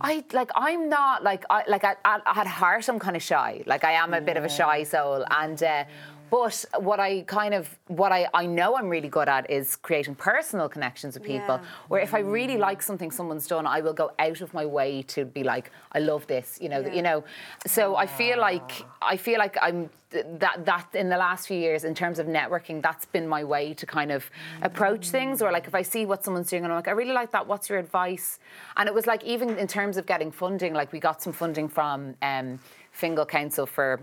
[0.00, 3.62] I like, I'm not like, I like, at, at, at heart, I'm kind of shy.
[3.66, 5.62] Like, I am a bit of a shy soul, and.
[5.62, 5.84] Uh,
[6.30, 10.14] but what I kind of what I, I know I'm really good at is creating
[10.14, 11.56] personal connections with people.
[11.56, 11.64] Yeah.
[11.88, 15.02] Where if I really like something someone's done, I will go out of my way
[15.02, 16.94] to be like, I love this, you know, Yeah.
[16.94, 17.24] you know.
[17.66, 21.84] So I feel like I feel like I'm that that in the last few years
[21.84, 24.28] in terms of networking, that's been my way to kind of
[24.62, 25.40] approach things.
[25.40, 27.46] Or like if I see what someone's doing and I'm like, I really like that.
[27.46, 28.38] What's your advice?
[28.76, 31.68] And it was like even in terms of getting funding, like we got some funding
[31.68, 32.14] from.
[32.22, 32.58] Um,
[33.00, 34.00] Fingal Council for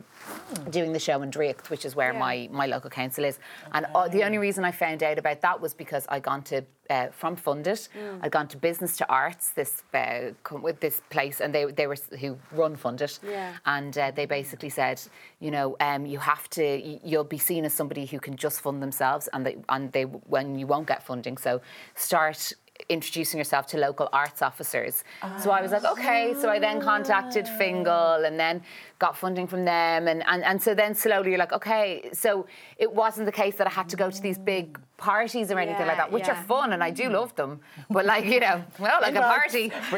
[0.71, 2.19] doing the show in Drake, which is where Yeah.
[2.27, 3.37] my, my local council is.
[3.71, 6.63] And uh, the only reason I found out about that was because I gone to
[6.89, 7.89] uh, from Fundit,
[8.21, 10.31] I'd gone to Business to Arts, this uh,
[10.61, 13.51] with this place, and they they were who run Fundit, Yeah.
[13.65, 14.97] and uh, they basically said,
[15.41, 16.63] you know, um, you have to,
[17.09, 20.57] you'll be seen as somebody who can just fund themselves, and they and they when
[20.59, 21.59] you won't get funding, so
[21.95, 22.53] start
[22.89, 25.03] introducing yourself to local arts officers.
[25.41, 26.33] So I was like, okay.
[26.39, 28.61] So I then contacted Fingal and then
[28.99, 30.07] got funding from them.
[30.07, 32.09] And, and, and so then slowly you're like, okay.
[32.13, 35.59] So it wasn't the case that I had to go to these big parties or
[35.59, 36.39] anything like that, which yeah.
[36.39, 37.59] are fun and I do love them.
[37.89, 39.71] But like, you know, well, like a party.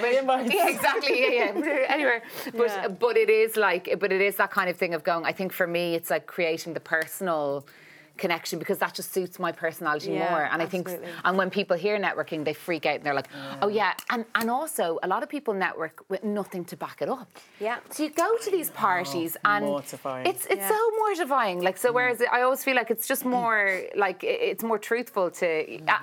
[0.53, 1.35] Yeah, exactly.
[1.35, 1.85] Yeah, yeah.
[1.89, 2.21] anyway,
[2.57, 2.87] but Yeah.
[2.87, 5.25] but it is like, but it is that kind of thing of going.
[5.25, 7.65] I think for me, it's like creating the personal
[8.19, 10.43] connection because that just suits my personality Yeah, more.
[10.51, 10.89] And I think,
[11.25, 13.29] and when people hear networking, they freak out and they're like,
[13.61, 13.93] oh yeah.
[14.09, 17.29] And and also, a lot of people network with nothing to back it up.
[17.59, 17.77] Yeah.
[17.89, 20.25] So you go to these parties oh, and mortifying.
[20.27, 20.69] it's it's Yeah.
[20.69, 21.61] so mortifying.
[21.61, 21.95] Like so, mm.
[21.95, 25.47] whereas I always feel like it's just more like it's more truthful to,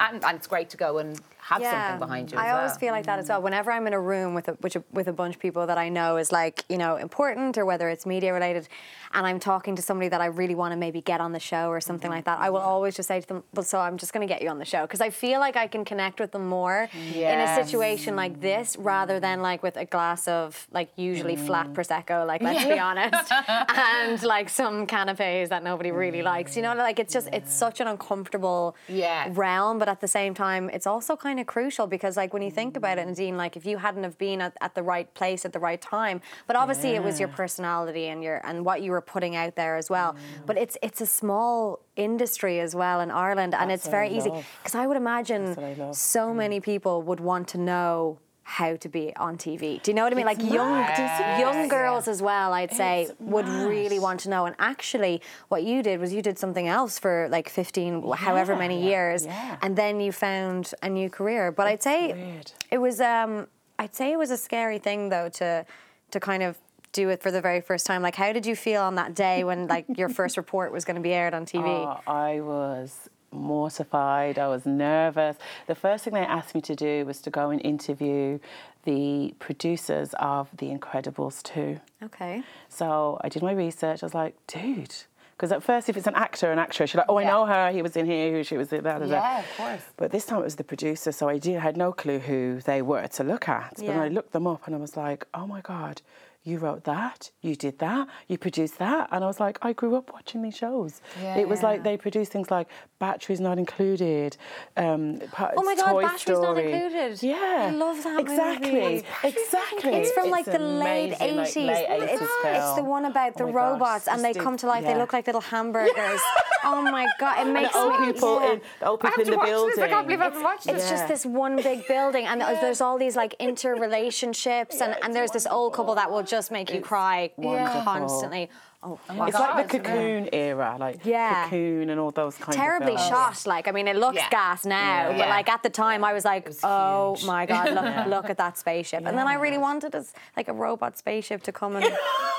[0.05, 2.39] and, and it's great to go and have something behind you.
[2.39, 2.79] I always well.
[2.79, 3.41] feel like that as well.
[3.41, 5.89] Whenever I'm in a room with a, which, with a bunch of people that I
[5.89, 8.69] know is like, you know, important or whether it's media related,
[9.13, 11.69] and I'm talking to somebody that I really want to maybe get on the show
[11.69, 12.17] or something mm-hmm.
[12.17, 14.33] like that, I will always just say to them, well, so I'm just going to
[14.33, 14.83] get you on the show.
[14.83, 18.77] Because I feel like I can connect with them more in a situation like this
[18.77, 21.75] rather than like with a glass of like usually flat mm-hmm.
[21.81, 23.33] Prosecco, like let's be honest,
[23.69, 26.57] and like some canapes that nobody really likes.
[26.57, 26.81] You know, mm-hmm.
[26.81, 29.29] like it's just, it's such an uncomfortable Yeah.
[29.31, 32.51] realm, but at the same time, it's also kind of crucial because, like, when you
[32.51, 35.45] think about it, Nadine, like, if you hadn't have been at, at the right place
[35.45, 38.91] at the right time, but obviously it was your personality and your and what you
[38.91, 40.17] were putting out there as well.
[40.47, 44.31] But it's it's a small industry as well in Ireland, and That's it's very easy
[44.63, 48.19] because I would imagine I so many people would want to know.
[48.49, 49.83] How to be on TV?
[49.83, 50.25] Do you know what I mean?
[50.25, 51.41] Like It's young, mad, it?
[51.41, 51.67] young Yeah.
[51.67, 52.53] girls as well.
[52.53, 54.47] I'd say It's would really want to know.
[54.47, 58.81] And actually, what you did was you did something else for like fifteen, however many
[58.83, 59.57] years, yeah.
[59.63, 61.51] and then you found a new career.
[61.51, 62.53] But I'd say weird.
[62.71, 63.49] it was um,
[63.81, 65.67] I'd say it was a scary thing though to
[66.13, 66.57] to kind of
[66.93, 68.01] do it for the very first time.
[68.01, 70.95] Like, how did you feel on that day when like your first report was going
[70.95, 71.67] to be aired on TV?
[71.67, 74.39] Oh, I was mortified.
[74.39, 75.37] I was nervous.
[75.67, 78.39] The first thing they asked me to do was to go and interview
[78.85, 81.81] the producers of The Incredibles 2.
[82.05, 82.43] Okay.
[82.69, 84.03] So I did my research.
[84.03, 84.95] I was like, dude.
[85.37, 87.71] Because at first, if it's an actor, an actress, you're like, oh, I know her.
[87.71, 88.33] He was in here.
[88.33, 88.85] Who she was in.
[88.85, 89.05] Da.
[89.05, 89.83] Yeah, of course.
[89.99, 92.81] But this time it was the producer, so I did, had no clue who they
[92.81, 93.75] were to look at.
[93.77, 93.99] Yeah.
[93.99, 94.03] But.
[94.03, 96.01] I looked them up and I was like, oh my God,
[96.43, 99.09] you wrote that, you did that, you produced that.
[99.11, 101.03] And I was like, I grew up watching these shows.
[101.21, 104.37] Yeah, it was like they produced things like Batteries Not Included.
[104.77, 107.23] Um, pa- Oh my God, Toy Batteries Not Included.
[107.23, 107.67] Yeah.
[107.69, 108.73] I love that Exactly.
[108.73, 109.05] movie.
[109.23, 109.93] Exactly.
[109.95, 111.67] It's from like the late amazing, like, 80s.
[111.67, 114.43] late 80s it's, it's the one about the Oh my gosh, robots and they just
[114.45, 114.85] come to life.
[114.85, 116.21] They look like little hamburgers.
[116.65, 118.13] oh my God, it And makes the old me.
[118.13, 118.53] people yeah.
[118.53, 119.71] in the old I people have in to the watch building.
[119.77, 119.79] this.
[119.85, 120.91] I can't believe I haven't watched It's it.
[120.91, 125.47] just this one big building, and there's all these like interrelationships, and, and there's this
[125.47, 127.83] old couple that will just make you It's cry wonderful.
[127.83, 128.49] constantly.
[128.87, 129.57] Oh, my It's God.
[129.57, 131.45] like the cocoon era, like Yeah.
[131.45, 133.43] cocoon and all those kinds terribly of films.
[133.43, 133.47] shot.
[133.47, 134.29] Like, I mean, it looks Yeah.
[134.31, 137.27] gas now, but like at the time, I was like, was oh huge.
[137.27, 139.03] my god, look, look at that spaceship.
[139.05, 141.87] And then I really wanted as like a robot spaceship to come and,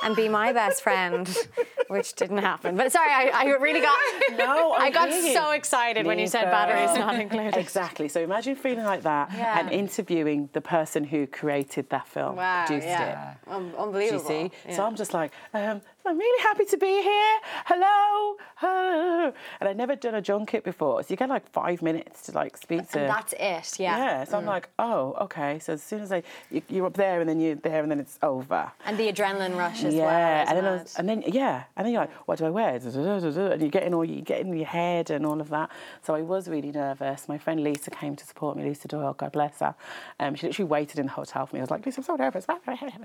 [0.04, 1.28] and be my best friend,
[1.90, 2.78] which didn't happen.
[2.78, 3.98] But sorry, I, I really got
[4.38, 6.52] No, I got hear so excited when you said Nico.
[6.52, 7.58] batteries not included.
[7.58, 8.08] Exactly.
[8.08, 9.60] So imagine feeling like that Yeah.
[9.60, 13.34] and interviewing the person who created that film, Wow, produced yeah.
[13.34, 13.52] it.
[13.52, 14.52] Un- Do you see?
[14.68, 14.76] Yeah.
[14.76, 17.40] So I'm just like, um, I'm really happy to be here.
[17.66, 18.38] Hello.
[18.56, 19.34] hello.
[19.60, 21.04] And I'd never done a junket before.
[21.04, 23.00] So you get like five minutes to like speak to.
[23.00, 23.98] And that's it, yeah.
[23.98, 24.24] yeah.
[24.24, 25.60] So I'm like, oh, okay.
[25.60, 28.00] So as soon as I, you, you're up there and then you're there and then
[28.00, 28.72] it's over.
[28.86, 30.44] And the adrenaline rush as yeah, well.
[30.44, 32.76] is and then, was, and then yeah, and then you're like, what do I wear?
[32.76, 35.70] And you get in all you get in your head and all of that.
[36.04, 37.28] So I was really nervous.
[37.28, 38.64] My friend Lisa came to support me.
[38.64, 39.76] Lisa Doyle, God bless her.
[40.22, 41.60] Um, she literally waited in the hotel for me.
[41.60, 42.46] I was like, Lisa, I'm so nervous.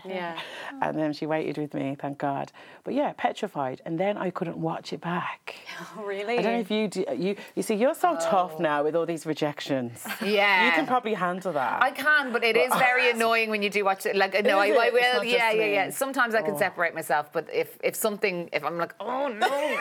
[0.04, 0.38] Yeah.
[0.80, 2.52] And then she waited with me, thank God.
[2.84, 3.82] But yeah, petrified.
[3.84, 5.54] And then I couldn't watch it back.
[5.98, 6.38] Oh, really?
[6.38, 7.04] I don't know if you do.
[7.08, 8.30] Uh, you you see, you're so oh.
[8.30, 10.04] tough now with all these rejections.
[10.24, 10.66] Yeah.
[10.66, 11.82] You can probably handle that.
[11.82, 14.14] I can, but it is very annoying when you do watch it.
[14.14, 15.24] Like, no, I, I will.
[15.24, 15.90] Yeah, yeah, yeah.
[15.90, 16.58] Sometimes I can oh.
[16.58, 19.48] separate myself, but if if something, if I'm like, oh no,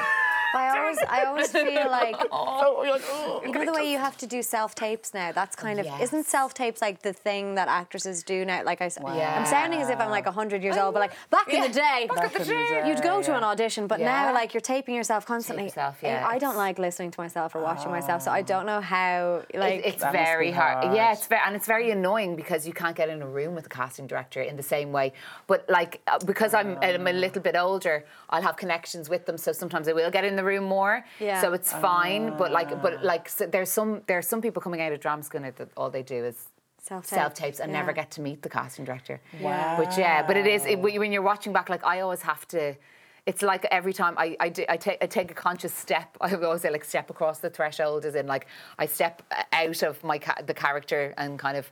[0.56, 3.42] I always, I always feel like oh, you're like, oh.
[3.46, 5.32] you know the way you have to do self tapes now.
[5.32, 6.02] That's kind of Yes.
[6.04, 8.64] isn't self tapes like the thing that actresses do now.
[8.64, 9.36] Like I, s- Yeah.
[9.40, 12.08] I'm sounding as if I'm like hundred years old, but like back in the day,
[12.14, 14.06] Back in the day, you'd go to an audition, but Yeah.
[14.12, 15.66] now like you're taping yourself constantly.
[15.66, 18.66] yourself, And yeah, I don't like listening to myself or watching myself, so I don't
[18.66, 19.80] know how like.
[19.80, 20.84] It- it's very hard.
[20.84, 20.96] hard.
[20.96, 23.66] Yeah, it's very and it's very annoying because you can't get in a room with
[23.66, 25.14] a casting director in the same way.
[25.48, 29.38] But like uh, because I'm, I'm a little bit older, I'll have connections with them,
[29.38, 31.06] so sometimes I will get in the room more.
[31.20, 31.42] Yeah.
[31.42, 31.80] So it's ah.
[31.80, 32.38] fine.
[32.38, 35.42] But like, but like, so there's some there's some people coming out of drama school
[35.42, 36.38] that all they do is.
[36.84, 37.20] Self-tape.
[37.20, 39.22] Self tapes and never get to meet the casting director.
[39.40, 39.76] Wow.
[39.78, 41.70] But yeah, but it is it, when you're watching back.
[41.70, 42.76] Like I always have to.
[43.28, 46.18] It's like every time I I, do, I, take, I take a conscious step.
[46.22, 48.48] I always say like step across the threshold, as in like
[48.80, 51.72] I step uh, out of my ca- the character and kind of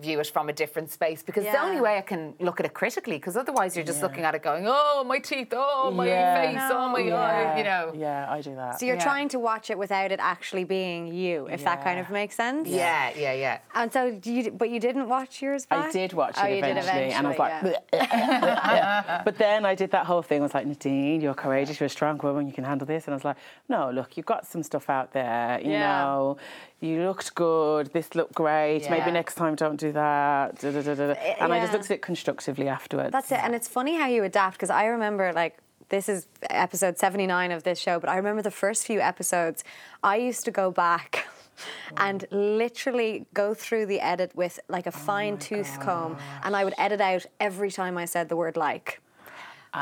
[0.00, 2.66] view it from a different space because it's the only way I can look at
[2.66, 3.16] it critically.
[3.16, 6.40] Because otherwise, you're just looking at it going, oh my teeth, oh my Yeah.
[6.40, 7.92] face, oh my eye, you know.
[7.94, 8.78] Yeah, I do that.
[8.80, 9.02] so you're Yeah.
[9.02, 12.68] trying to watch it without it actually being you, if that kind of makes sense.
[12.68, 13.58] Yeah, yeah, yeah.
[13.74, 15.88] And so, do you, but you didn't watch yours back?
[15.88, 19.22] I did watch oh, it oh, you eventually, did and I was like, eventually, yeah.
[19.24, 20.40] but then I did that whole thing.
[20.40, 23.06] I was like, Nadine, you're courageous, you're a strong woman, you can handle this.
[23.06, 23.36] And I was like,
[23.68, 25.60] no, look, you've got some stuff out there.
[25.62, 25.80] You Yeah.
[26.04, 26.36] know,
[26.80, 27.92] you looked good.
[27.92, 28.80] This looked great.
[28.82, 28.90] Yeah.
[28.90, 30.58] Maybe next time don't do that.
[30.60, 31.04] Da, da, da, da.
[31.12, 33.12] Eh, and I just looked at it constructively afterwards.
[33.12, 33.40] That's it.
[33.42, 35.58] And it's funny how you adapt because I remember like
[35.90, 39.62] this is episode 79 of this show, but I remember the first few episodes,
[40.02, 41.26] I used to go back
[41.96, 46.64] and literally go through the edit with like a fine oh tooth comb, and I
[46.64, 49.00] would edit out every time I said the word like.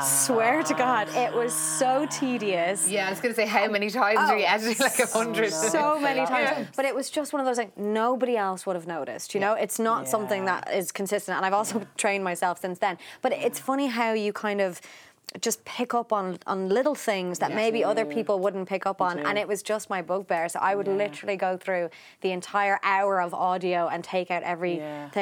[0.01, 2.87] Swear to God, it was so tedious.
[2.87, 4.77] Yeah, I was going to say, how many times are you oh, editing?
[4.79, 5.51] Like a hundred?
[5.51, 6.67] Oh, so many times.
[6.75, 9.33] But it was just one of those like nobody else would have noticed.
[9.33, 11.37] You know, it's not something that is consistent.
[11.37, 12.99] And I've also trained myself since then.
[13.23, 14.79] But it's funny how you kind of
[15.41, 19.19] just pick up on on little things that maybe other people wouldn't pick up on
[19.19, 21.89] and it was just my bugbear so I would literally go through
[22.21, 24.79] the entire hour of audio and take out everything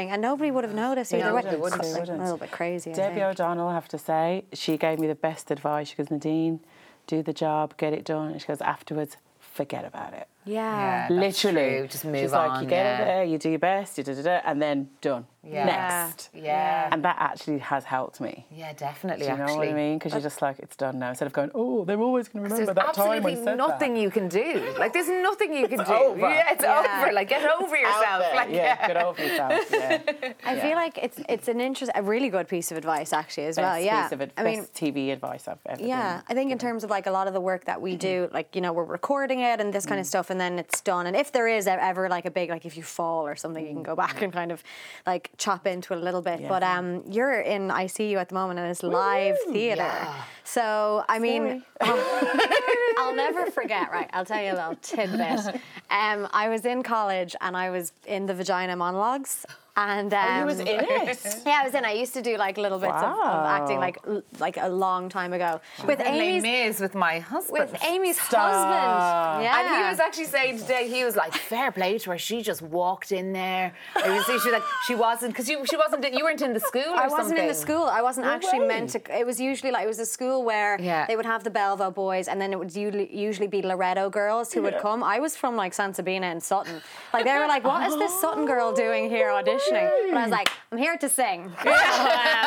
[0.08, 0.14] Yeah.
[0.14, 1.42] and nobody would have noticed either way.
[1.42, 1.82] they wouldn't.
[1.84, 2.20] It's They wouldn't.
[2.20, 3.26] a little bit crazy Debbie think.
[3.26, 5.90] O'Donnell, I have to say, she gave me the best advice.
[5.90, 6.62] She goes, Nadine,
[7.06, 8.32] do the job, get it done.
[8.32, 10.28] And she goes, afterwards, forget about it.
[10.48, 11.08] Yeah.
[11.10, 11.78] That's Literally.
[11.80, 13.02] true, just move She's like, you get yeah.
[13.02, 15.26] it there, you do your best, you da da da, and then done.
[15.44, 15.64] Yeah.
[15.66, 16.30] Next.
[16.34, 16.90] Yeah.
[16.92, 18.46] And that actually has helped me.
[18.52, 19.26] Yeah, definitely.
[19.28, 19.58] Do you know actually.
[19.60, 19.98] what I mean?
[19.98, 21.08] Because you're just like, it's done now.
[21.10, 23.94] Instead of going, oh, they're always going to remember that time I absolutely said nothing
[23.94, 24.02] that.
[24.02, 24.74] you can do.
[24.78, 25.94] Like, there's nothing you can do.
[25.94, 26.20] over.
[26.20, 27.00] Yeah, it's Yeah.
[27.02, 27.14] over.
[27.14, 28.26] Like, get over yourself.
[28.36, 29.72] Like, yeah, get over yourself.
[29.72, 30.02] Yeah.
[30.46, 33.56] I feel like it's it's an interest, a really good piece of advice actually as
[33.58, 33.76] well.
[33.76, 36.52] Best Yeah, piece of it, I mean, best TV advice I've ever yeah, I think
[36.52, 38.74] in terms of like a lot of the work that we do, like you know,
[38.74, 40.10] we're recording it and this kind of Mm.
[40.10, 41.08] stuff, and then it's done.
[41.08, 43.74] And if there is ever like a big, like if you fall or something, you
[43.74, 44.64] can go back and kind of
[45.06, 46.42] like chop into it a little bit.
[46.42, 46.50] Yeah.
[46.50, 49.82] But um, you're in ICU at the moment, and it's live theatre.
[49.82, 50.24] Yeah.
[50.44, 53.92] So I mean, I'll never forget.
[53.92, 55.62] Right, I'll tell you a little tidbit.
[55.90, 59.46] Um, I was in college and I was in the vagina monologues.
[59.78, 61.42] And um, Oh, You was in it.
[61.46, 61.86] yeah, I was in.
[61.86, 65.08] I used to do like little bits of, of acting, like l- like a long
[65.08, 67.70] time ago with Les Amy's Mis with my husband.
[67.72, 68.52] with Amy's Stop.
[68.52, 69.44] husband.
[69.44, 72.18] Yeah, And he was actually saying today, he was like, fair play to her.
[72.18, 73.72] She just walked in there.
[73.96, 76.82] It was, she like, she wasn't, because you, she wasn't, you weren't in the school
[76.96, 77.84] or I wasn't in the school.
[77.84, 78.68] I wasn't No actually way.
[78.68, 79.00] meant to.
[79.16, 81.06] It was usually like it was a school where Yeah.
[81.06, 84.64] they would have the Belvedere boys, and then it would usually, be Loreto girls who
[84.64, 85.04] would come.
[85.04, 86.82] I was from like Santa Sabina and Sutton.
[87.14, 90.32] Like they were like, "What is this Sutton girl doing here auditioning?" But I was
[90.32, 91.52] like, "I'm here to sing."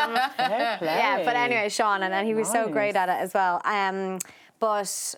[0.00, 3.60] Um, yeah, but anyway, Sean, and then he was so great at it as well.
[3.64, 4.18] Um,
[4.58, 5.14] but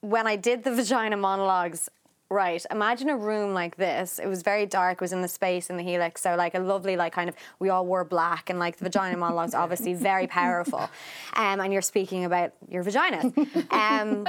[0.00, 1.88] when I did the vagina monologues,
[2.30, 4.18] right, imagine a room like this.
[4.18, 4.94] It was very dark.
[4.94, 7.34] It was in the space in the helix, so like a lovely, like kind of,
[7.58, 10.90] we all wore black, and like the vagina monologues, obviously very powerful.
[11.34, 13.32] Um, and you're speaking about your vagina.
[13.70, 14.26] Um,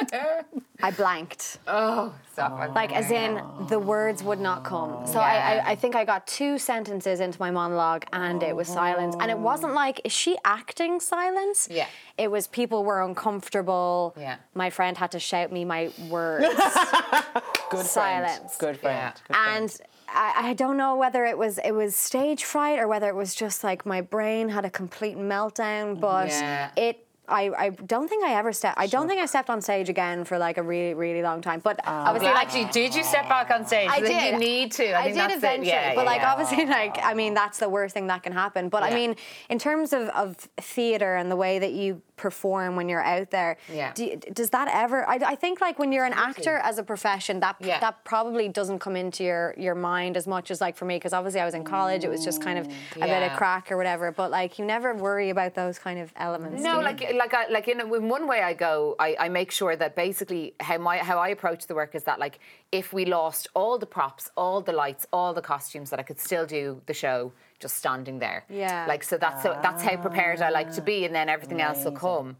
[0.82, 2.74] I blanked Oh, stop it.
[2.74, 5.06] like as in the words would not come.
[5.06, 5.64] So I, Yeah.
[5.68, 9.16] I, I think I got two sentences into my monologue and it was silence.
[9.20, 11.68] And it wasn't like, is she acting silence?
[11.72, 11.88] Yeah.
[12.18, 14.14] It was people were uncomfortable.
[14.18, 14.38] Yeah.
[14.54, 16.46] My friend had to shout me my words.
[17.70, 18.56] Good silence.
[18.56, 18.60] friend.
[18.60, 18.98] Good friend.
[18.98, 19.12] Yeah.
[19.28, 19.62] Good friend.
[19.64, 19.82] and
[20.12, 23.36] I, I don't know whether it was it was stage fright or whether it was
[23.36, 26.00] just like my brain had a complete meltdown.
[26.00, 26.72] But Yeah.
[26.76, 27.06] it.
[27.30, 28.78] I, I don't think I ever stepped.
[28.78, 31.60] I don't think I stepped on stage again for like a really really long time.
[31.60, 32.08] But ah.
[32.08, 33.90] obviously, like actually, did you step back on stage?
[33.90, 34.34] I think did.
[34.34, 34.92] You need to.
[34.92, 35.74] I, I did that's eventually, It.
[35.74, 36.32] Yeah, but yeah, like yeah.
[36.32, 38.70] obviously, like I mean, that's the worst thing that can happen.
[38.70, 39.16] But I mean,
[39.50, 43.58] in terms of, of theater and the way that you perform when you're out there,
[43.74, 43.94] Yeah.
[43.94, 45.08] do does that ever?
[45.08, 47.80] I, I think like when you're an actor as a profession, that Yeah.
[47.80, 51.14] that probably doesn't come into your your mind as much as like for me because
[51.14, 52.66] obviously I was in college, it was just kind of
[52.98, 54.12] a bit of crack or whatever.
[54.12, 56.62] But like you never worry about those kind of elements.
[56.62, 59.76] No, like like I, like in, in one way I go, I, I make sure
[59.78, 62.40] that basically how my how I approach the work is that like
[62.80, 66.20] if we lost all the props, all the lights, all the costumes, that I could
[66.20, 68.46] still do the show just standing there.
[68.50, 68.86] Yeah.
[68.88, 71.84] Like so that's so that's how prepared I like to be, and then everything else
[71.84, 72.38] will come.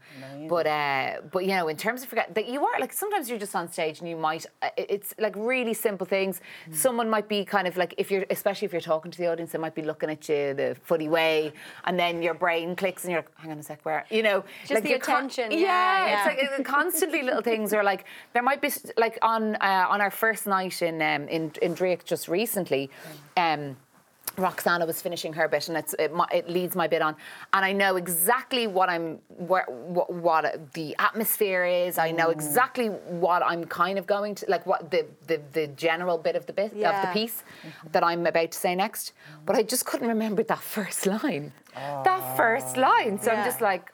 [0.48, 3.38] But uh, but you know, in terms of forget that you are like sometimes you're
[3.38, 6.40] just on stage and you might uh, it's like really simple things.
[6.68, 6.74] Mm.
[6.74, 9.52] Someone might be kind of like if you're especially if you're talking to the audience,
[9.52, 11.52] they might be looking at you the funny way,
[11.84, 14.42] and then your brain clicks and you're like, hang on a sec, where you know,
[14.62, 18.06] Just like the you're con- attention, yeah, yeah, it's like constantly little things are like
[18.32, 22.04] there might be like on uh, on our first night in um, in in Drake
[22.04, 22.90] just recently.
[23.36, 23.76] Um,
[24.40, 27.16] Roxana was finishing her bit, and it's, it, it leads my bit on,
[27.52, 31.98] and I know exactly what I'm, where, what, what the atmosphere is.
[31.98, 32.32] I know mm.
[32.32, 36.46] exactly what I'm kind of going to, like what the the, the general bit of
[36.46, 37.42] the bit of the piece
[37.92, 39.12] that I'm about to say next.
[39.46, 43.20] But I just couldn't remember that first line, that first line.
[43.20, 43.38] So Yeah.
[43.38, 43.92] I'm just like,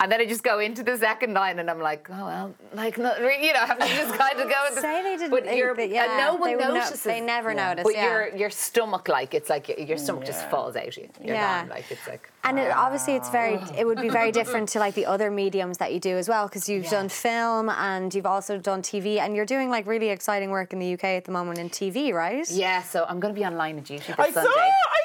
[0.00, 2.98] and then I just go into the second line, and I'm like, oh well, like
[2.98, 4.54] not really, you know, I have to just kind of go.
[4.70, 6.90] With Say they didn't but think you're, that- yeah, and no one they would no-
[7.04, 8.04] they never notice, But yeah.
[8.04, 10.96] your your stomach, like it's like your stomach just falls out.
[10.96, 11.60] You, you're Yeah.
[11.60, 11.68] gone.
[11.70, 12.30] Like it's like.
[12.42, 13.60] And it, obviously, it's very.
[13.76, 16.46] It would be very different to like the other mediums that you do as well,
[16.48, 16.90] because you've Yeah.
[16.92, 20.78] done film and you've also done TV, and you're doing like really exciting work in
[20.78, 22.50] the UK at the moment in TV, right?
[22.50, 24.50] Yeah, so I'm going to be on Line of Duty this I Sunday.
[24.50, 25.00] Saw, I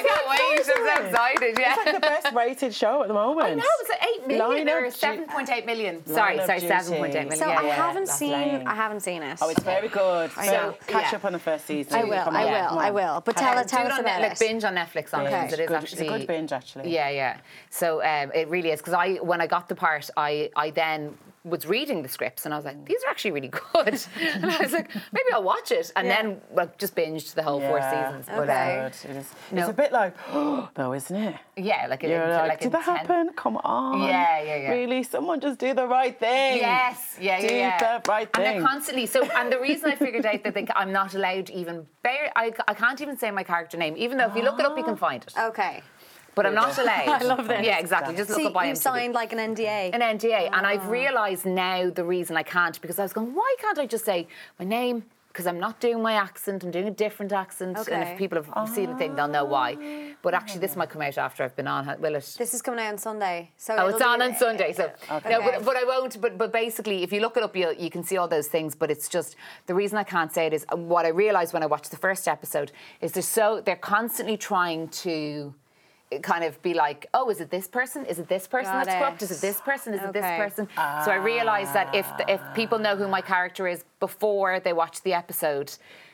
[0.00, 0.58] can't wait!
[0.58, 1.58] I'm so excited.
[1.58, 1.74] Yeah.
[1.76, 3.46] It's like the best rated show at the moment.
[3.48, 6.04] I know it's like eight million Line or of seven point eight million.
[6.06, 7.36] Sorry, of sorry, seven point eight million.
[7.38, 7.74] So yeah, I yeah.
[7.74, 8.30] haven't that's seen.
[8.32, 8.66] lame.
[8.66, 9.38] I haven't seen it.
[9.42, 10.30] Oh, it's very good.
[10.36, 10.74] I so know.
[10.86, 11.16] catch Yeah.
[11.18, 11.94] up on the first season.
[11.94, 12.12] I will.
[12.14, 12.78] I will.
[12.78, 13.22] I will.
[13.24, 13.64] But tell up.
[13.66, 13.68] it.
[13.68, 14.28] Tell us about Net- it.
[14.30, 15.40] like binge on Netflix on it Okay.
[15.42, 16.92] because it is Good- actually It's a good binge, actually.
[16.94, 17.36] Yeah, yeah.
[17.70, 21.16] So um, it really is because I when I got the part, I I then
[21.44, 23.88] was reading the scripts and I was like, these are actually really good,
[24.20, 26.22] and I was like, maybe I'll watch it, and Yeah.
[26.22, 28.26] then like just binged the whole four seasons.
[28.28, 28.90] But Okay.
[29.02, 29.10] Good.
[29.10, 29.30] It is.
[29.50, 29.62] No.
[29.62, 31.34] It's a bit like, oh, though, isn't it?
[31.56, 33.30] yeah, like, You're it, like, did that happen?
[33.34, 34.02] Come on.
[34.02, 34.70] Yeah, yeah, yeah.
[34.70, 35.02] Really?
[35.02, 36.58] Someone just do the right thing.
[36.58, 37.78] Yes, yeah, yeah, Do yeah.
[37.98, 38.46] the right thing.
[38.46, 39.24] And they're constantly so.
[39.36, 42.52] And the reason I figured out that they, I'm not allowed to even bear, I,
[42.68, 44.84] I can't even say my character name, even though if you look it up, you
[44.84, 45.34] can find it.
[45.36, 45.82] Okay.
[46.34, 47.08] But I'm not allowed.
[47.22, 47.64] I love this.
[47.64, 48.14] Yeah, exactly.
[48.16, 48.76] Just So look up you IMDb.
[48.78, 49.90] signed like an NDA.
[49.94, 50.70] an NDA, and Ah.
[50.70, 54.04] I've realised now the reason I can't because I was going, why can't I just
[54.04, 54.26] say
[54.58, 55.04] my name?
[55.28, 57.90] Because I'm not doing my accent, I'm doing a different accent, Okay.
[57.94, 60.14] and if people have seen the thing, they'll know why.
[60.20, 61.86] But actually, this might come out after I've been on.
[62.00, 62.34] Will it?
[62.38, 63.50] This is coming out on Sunday.
[63.56, 64.74] So Oh, it's on be- on Sunday.
[64.74, 65.30] So Okay.
[65.30, 66.20] no, but, but I won't.
[66.20, 68.74] But but basically, if you look it up, you you can see all those things.
[68.74, 69.36] But it's just
[69.68, 71.96] the reason I can't say it is uh, what I realised when I watched the
[72.08, 72.70] first episode
[73.00, 75.54] is they're so they're constantly trying to
[76.20, 78.04] kind of be like, oh, is it this person?
[78.06, 78.98] Is it this person Got that's it.
[78.98, 79.22] corrupt?
[79.22, 79.94] Is it this person?
[79.94, 80.36] Is it this Okay.
[80.36, 80.68] person?
[81.04, 85.02] So I realised that if if people know who my character is before they watch
[85.02, 85.72] the episode.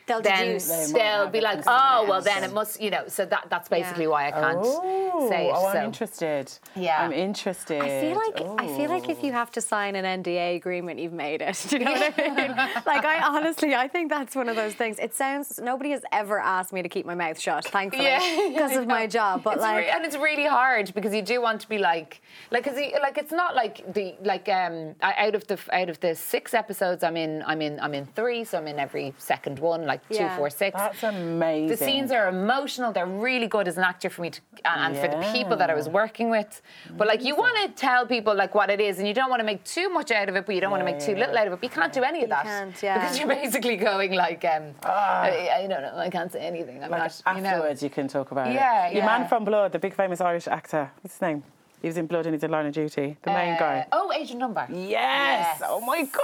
[0.09, 0.67] They'll then deduce.
[0.67, 3.03] They might they'll be like, oh, well, then it must, you know.
[3.07, 5.53] So that that's basically why I can't Oh, say it.
[5.55, 5.83] oh, I'm so.
[5.85, 6.51] interested.
[6.75, 7.01] Yeah.
[7.03, 7.81] I'm interested.
[7.81, 11.13] I feel like I feel like if you have to sign an NDA agreement, you've
[11.13, 11.63] made it.
[11.69, 12.55] Do you know what I mean?
[12.85, 14.97] like I honestly, I think that's one of those things.
[14.99, 18.71] It sounds nobody has ever asked me to keep my mouth shut, thankfully, Yeah, because
[18.71, 19.43] I of my job.
[19.43, 22.21] But It's like, re- and it's really hard because you do want to be like,
[22.51, 25.99] like, cause you, like it's not like the like um out of the out of
[25.99, 29.59] the six episodes I'm in I'm in I'm in three so I'm in every second
[29.59, 30.29] one like Yeah.
[30.29, 30.75] two four six.
[30.77, 31.67] That's amazing.
[31.67, 32.91] the scenes are emotional.
[32.91, 35.73] They're really good as an actor for me to, and for the people that I
[35.73, 36.61] was working with.
[36.97, 39.39] But like, you want to tell people like what it is, and you don't want
[39.39, 41.19] to make too much out of it, but you don't want to make too yeah,
[41.19, 41.55] little out of it.
[41.61, 42.99] But you can't do any of You that can't, yeah.
[42.99, 46.83] because you're basically going like, um, I, I don't know, I can't say anything.
[46.83, 47.49] I'm Like not, you know.
[47.49, 48.95] afterwards, you, can talk about Yeah, it.
[48.95, 50.91] Your man from Blood, the big famous Irish actor.
[51.01, 51.43] What's his name?
[51.81, 53.15] He was in Blood and he did Line of Duty.
[53.21, 53.87] The main Uh, guy.
[53.93, 54.67] Oh, Adrian Dunbar.
[54.69, 54.89] Yes.
[54.91, 55.61] yes.
[55.65, 56.23] Oh my god.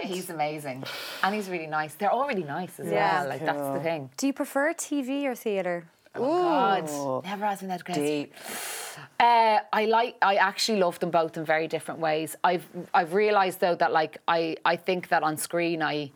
[0.00, 0.84] Yeah, he's amazing,
[1.22, 1.94] and he's really nice.
[1.94, 3.20] They're all really nice as Yeah.
[3.20, 3.28] well.
[3.30, 4.10] Like that's the thing.
[4.16, 5.84] do you prefer TV or theatre?
[6.14, 8.04] Oh god, never asked me that question.
[8.04, 8.34] Deep.
[9.18, 10.16] Uh, I like.
[10.20, 12.36] I actually love them both in very different ways.
[12.44, 16.10] I've I've realised though that like I I think that on screen I.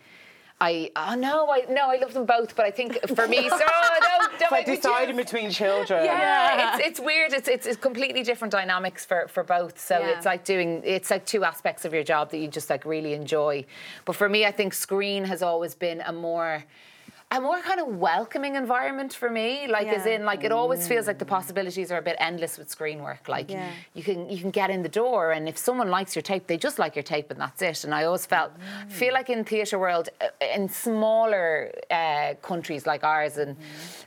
[0.58, 3.58] I oh no I no I love them both but I think for me so
[3.60, 6.04] oh, no don't like deciding between children.
[6.04, 7.34] yeah, it's, it's weird.
[7.34, 9.78] It's, it's it's completely different dynamics for, for both.
[9.78, 10.16] So Yeah.
[10.16, 13.12] it's like doing it's like two aspects of your job that you just like really
[13.12, 13.66] enjoy.
[14.06, 16.64] But for me, I think screen has always been a more
[17.32, 19.66] a more kind of welcoming environment for me.
[19.66, 22.70] Like as in like it always feels like the possibilities are a bit endless with
[22.70, 23.28] screen work.
[23.28, 23.68] Like Yeah.
[23.94, 26.56] you can you can get in the door and if someone likes your tape, they
[26.56, 27.82] just like your tape and that's it.
[27.84, 28.52] And I always felt
[28.88, 33.56] feel like in theatre world uh, in smaller uh, countries like ours and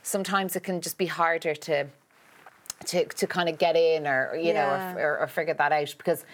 [0.02, 1.86] sometimes it can just be harder to
[2.86, 5.94] to, to kind of get in or you know or, or, or figure that out
[5.98, 6.24] because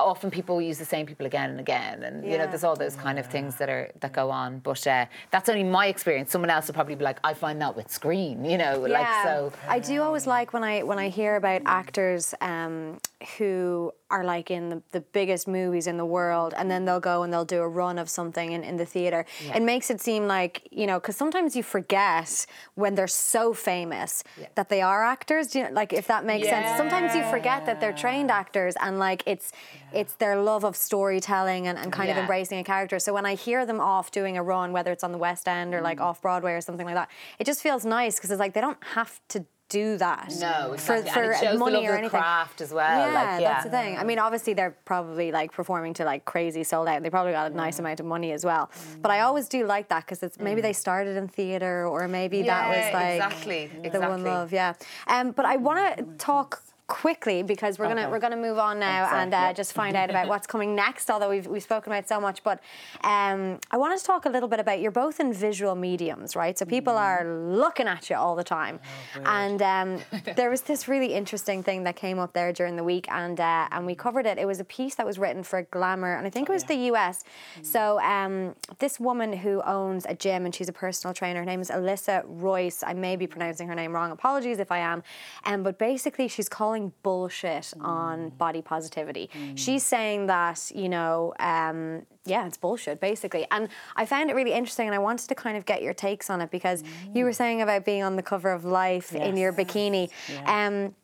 [0.00, 2.96] often people use the same people again and again and you know there's all those
[2.96, 4.58] kind of things that are that go on.
[4.60, 6.30] But uh, that's only my experience.
[6.30, 9.52] Someone else will probably be like I find that with screen you know like so
[9.68, 12.98] I do always like when I when I hear about actors um,
[13.36, 17.22] who are like in the, the biggest movies in the world and then they'll go
[17.22, 19.24] and they'll do a run of something in, in the theatre.
[19.54, 24.22] It makes it seem like, you know, because sometimes you forget when they're so famous
[24.54, 25.48] that they are actors.
[25.48, 26.76] Do you know, like if that makes sense.
[26.76, 29.52] Sometimes you forget that they're trained actors and like it's
[29.92, 32.98] it's their love of storytelling and, and kind of embracing a character.
[33.00, 35.74] So when I hear them off doing a run, whether it's on the West End
[35.74, 35.84] or Mm.
[35.84, 37.08] like off Broadway or something like that,
[37.38, 40.96] it just feels nice because it's like they don't have to do that no for,
[40.96, 41.10] exactly.
[41.12, 42.10] for shows money or anything.
[42.10, 43.96] craft as well Yeah, like, yeah that's the thing.
[43.96, 47.02] I mean, obviously they're probably like performing to like crazy sold out.
[47.02, 48.70] They probably got a nice amount of money as well.
[49.00, 52.42] But I always do like that because it's maybe they started in theatre or maybe
[52.42, 54.52] that was like exactly, the one love.
[54.52, 54.74] Yeah.
[55.06, 59.08] Um, but I want to talk quickly because we're gonna we're gonna move on now
[59.14, 61.08] and uh, just find out about what's coming next.
[61.08, 62.60] Although we've we've spoken about so much, but
[63.04, 66.58] um, I wanted to talk a little bit about you're both in visual mediums, right?
[66.58, 68.80] So people are looking at you all the time,
[69.24, 69.98] and um,
[70.36, 73.68] there was this really interesting thing that came up there during the week, and uh,
[73.70, 74.36] and we covered it.
[74.36, 76.90] It was a piece that was written for Glamour, and I think it was the
[76.92, 77.22] US.
[77.62, 81.40] So um, this woman who owns a gym and she's a personal trainer.
[81.40, 82.82] Her name is Alyssa Royse.
[82.84, 84.10] I may be pronouncing her name wrong.
[84.10, 85.02] Apologies if I am.
[85.44, 89.30] Um, but basically, she's calling calling bullshit on body positivity.
[89.54, 93.46] She's saying that, you know, um, yeah, it's bullshit, basically.
[93.50, 96.30] And I found it really interesting and I wanted to kind of get your takes
[96.30, 96.82] on it because
[97.14, 100.10] you were saying about being on the cover of Life in your bikini.
[100.32, 100.66] Yeah.
[100.66, 100.94] Um,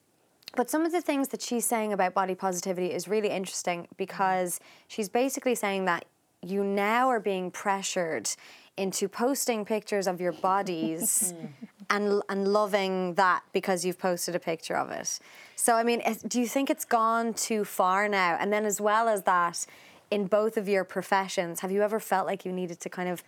[0.54, 4.58] but some of the things that she's saying about body positivity is really interesting because
[4.88, 6.06] she's basically saying that
[6.42, 8.30] you now are being pressured
[8.76, 11.34] into posting pictures of your bodies
[11.90, 15.18] and and loving that because you've posted a picture of it.
[15.56, 18.36] So I mean, do you think it's gone too far now?
[18.38, 19.66] And then as well as that,
[20.10, 23.24] in both of your professions, have you ever felt like you needed to kind of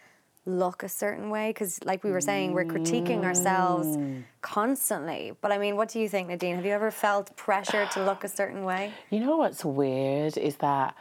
[0.46, 1.50] look a certain way?
[1.50, 4.22] Because like we were saying, we're critiquing ourselves mm.
[4.42, 5.32] constantly.
[5.40, 6.56] But I mean, what do you think, Nadine?
[6.56, 8.92] Have you ever felt pressure to look a certain way?
[9.10, 10.94] You know what's weird is that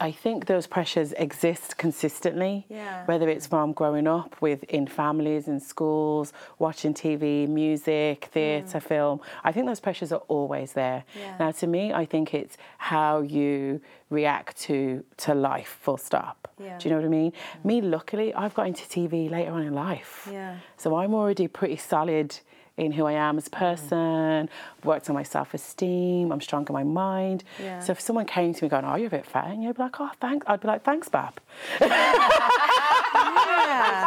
[0.00, 2.66] I think those pressures exist consistently.
[2.68, 3.04] Yeah.
[3.06, 9.20] Whether it's from growing up with in families, in schools, watching TV, music, theatre, film.
[9.44, 11.04] I think those pressures are always there.
[11.14, 11.20] Mm.
[11.20, 11.36] Yeah.
[11.38, 13.80] Now to me, I think it's how you
[14.10, 16.48] react to to life, full stop.
[16.58, 16.78] Yeah.
[16.78, 17.32] Do you know what I mean?
[17.64, 20.28] Me luckily I've got into TV later on in life.
[20.30, 20.56] Yeah.
[20.76, 22.38] So I'm already pretty solid
[22.76, 24.48] in who I am as a person,
[24.84, 27.44] worked on my self esteem, I'm strong in my mind.
[27.62, 27.80] Yeah.
[27.80, 29.82] So if someone came to me going, Oh, you're a bit fat, and you'd be
[29.82, 30.44] like, Oh, thanks.
[30.48, 31.34] I'd be like, Thanks, Bab.
[31.80, 31.88] Yeah.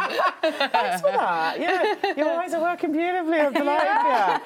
[0.42, 1.58] Thanks for that.
[1.60, 1.94] Yeah.
[2.16, 3.38] Your eyes are working beautifully.
[3.40, 3.86] I'm delighted.
[3.86, 4.38] Yeah.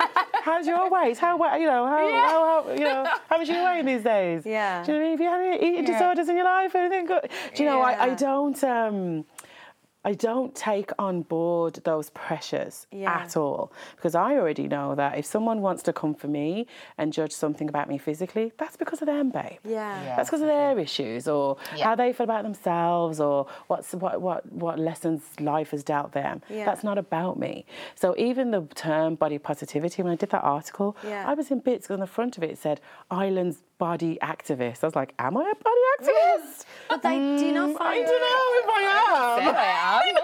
[0.43, 1.19] How's your weight?
[1.19, 4.43] How, you know, how, how, how, you know, how much are you weighing these days?
[4.47, 4.83] Yeah.
[4.85, 5.19] Do you know what I mean?
[5.19, 5.93] Have you had any eating Yeah.
[5.99, 6.75] disorders in your life?
[6.75, 7.29] Anything good?
[7.55, 9.25] Do you know, I, I don't, um,
[10.03, 13.13] I don't take on board those pressures Yeah.
[13.23, 17.13] at all because I already know that if someone wants to come for me and
[17.13, 19.59] judge something about me physically, that's because of them, babe.
[19.63, 20.03] Yeah.
[20.03, 20.17] Yeah.
[20.17, 21.85] That's because of their issues or Yeah.
[21.85, 26.41] how they feel about themselves or what's what what what lessons life has dealt them.
[26.49, 26.65] Yeah.
[26.65, 27.67] That's not about me.
[27.95, 31.25] So even the term body positivity, when I did that article, Yeah.
[31.29, 32.81] I was in bits 'cause on the front of it it said
[33.11, 34.85] Ireland's body activist.
[34.85, 36.67] I was like, am I a body activist?
[36.89, 39.67] But like, do not Mm, I don't know if I
[40.07, 40.17] am.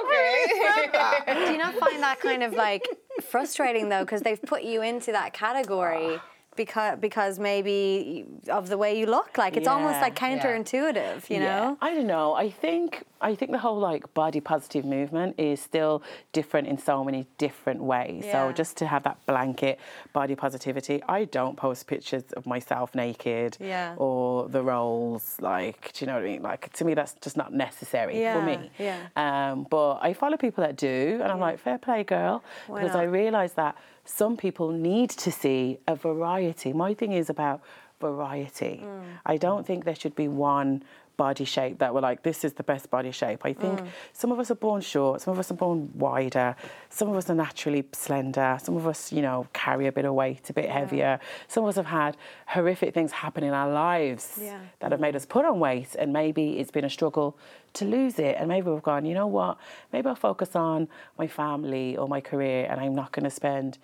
[1.35, 1.47] okay.
[1.47, 2.87] do you not find that kind of like
[3.23, 6.21] frustrating though because they've put you into that category
[6.57, 10.01] because because maybe of the way you look like it's almost Yeah.
[10.03, 11.45] like counterintuitive you Yeah.
[11.59, 12.35] know I don't know.
[12.35, 16.03] I think I think the whole like body positive movement is still
[16.33, 18.25] different in so many different ways.
[18.27, 18.33] Yeah.
[18.49, 19.79] So just to have that blanket
[20.13, 23.95] body positivity, I don't post pictures of myself naked Yeah.
[23.97, 25.39] or the rolls.
[25.41, 26.43] Like, do you know what I mean?
[26.43, 28.71] Like to me, that's just not necessary Yeah, for me.
[28.79, 28.99] yeah.
[29.17, 32.95] Um, but I follow people that do, and I'm like, fair play, girl, Why because
[32.97, 33.77] I realise that
[34.07, 36.73] some people need to see a variety.
[36.73, 37.61] My thing is about
[38.01, 38.81] variety.
[38.85, 39.03] Mm.
[39.25, 40.83] I don't think there should be one
[41.17, 43.41] body shape that we're like, this is the best body shape.
[43.45, 43.89] I think Mm.
[44.13, 46.55] some of us are born short, some of us are born wider,
[46.91, 50.15] some of us are naturally slender, some of us, you know, carry a bit of
[50.15, 51.19] weight, a bit heavier.
[51.49, 54.59] Some of us have had horrific things happen in our lives Yeah.
[54.81, 57.37] that have made us put on weight, and maybe it's been a struggle
[57.75, 58.37] to lose it.
[58.39, 59.59] And maybe we've gone, you know what,
[59.93, 60.89] maybe I'll focus on
[61.19, 63.79] my family or my career, and I'm not going to spend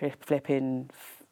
[0.00, 0.90] fli flipping.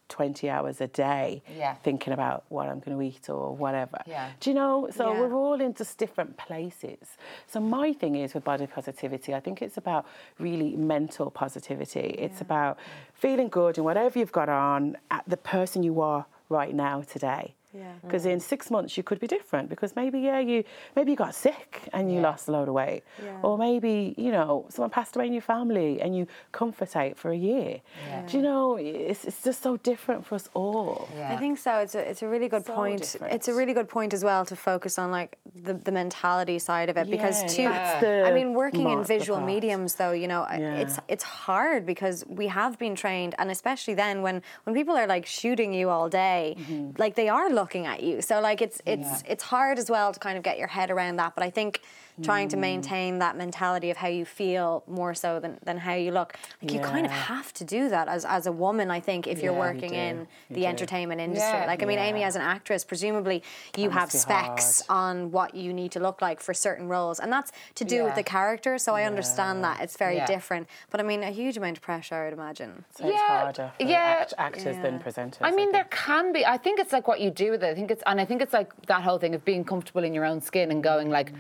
[0.09, 1.75] 20 hours a day Yeah.
[1.83, 3.99] thinking about what I'm going to eat or whatever.
[4.07, 4.31] Yeah.
[4.41, 4.89] Do you know?
[4.91, 5.21] So Yeah.
[5.21, 7.17] we're all in just different places.
[7.47, 10.05] So my thing is with body positivity, I think it's about
[10.39, 12.17] really mental positivity.
[12.19, 12.79] It's about
[13.15, 17.55] feeling good in whatever you've got on, at the person you are right now today.
[17.75, 17.93] Yeah.
[18.03, 19.69] Because in six months you could be different.
[19.69, 20.65] Because maybe yeah you
[20.97, 22.29] maybe you got sick and you Yeah.
[22.31, 23.47] lost a load of weight, Yeah.
[23.47, 27.31] or maybe you know someone passed away in your family and you comfort ate for
[27.31, 27.81] a year.
[28.09, 28.23] Yeah.
[28.29, 31.09] Do you know it's, it's just so different for us all.
[31.35, 31.73] I think so.
[31.85, 33.01] It's a, it's a really good So point.
[33.03, 33.35] different.
[33.35, 35.31] It's a really good point as well to focus on like
[35.67, 37.69] the, the mentality side of it because Yeah, too.
[37.69, 40.83] that's I mean, working in visual mediums though, you know, Yeah.
[40.83, 45.09] it's it's hard because we have been trained, and especially then when when people are
[45.17, 46.91] like shooting you all day, Mm-hmm.
[47.03, 48.23] like they are looking at you.
[48.23, 51.17] So like it's it's it's hard as well to kind of get your head around
[51.17, 51.35] that.
[51.35, 51.81] But I think
[52.23, 52.51] trying Mm.
[52.53, 56.35] to maintain that mentality of how you feel more so than, than how you look.
[56.63, 59.43] Like you kind of have to do that as, as a woman, I think, if
[59.43, 59.97] you're Yeah, you working do.
[59.97, 60.67] in You the do.
[60.67, 61.49] entertainment industry.
[61.59, 61.67] Yeah.
[61.67, 63.43] Like I mean, Amy as an actress, presumably
[63.77, 67.19] you have must be specs on what you need to look like for certain roles.
[67.19, 69.81] And that's to do with the character, so I understand that.
[69.81, 70.27] It's very Yeah.
[70.27, 70.69] different.
[70.91, 72.85] But I mean a huge amount of pressure, I would imagine.
[72.97, 74.19] So it's Yeah, harder for yeah.
[74.21, 75.39] act- actors than presenters.
[75.41, 76.47] I mean, there can be.
[76.47, 77.71] I think it's like what you do with it.
[77.71, 80.15] I think it's, and I think it's like that whole thing of being comfortable in
[80.15, 81.33] your own skin and going like,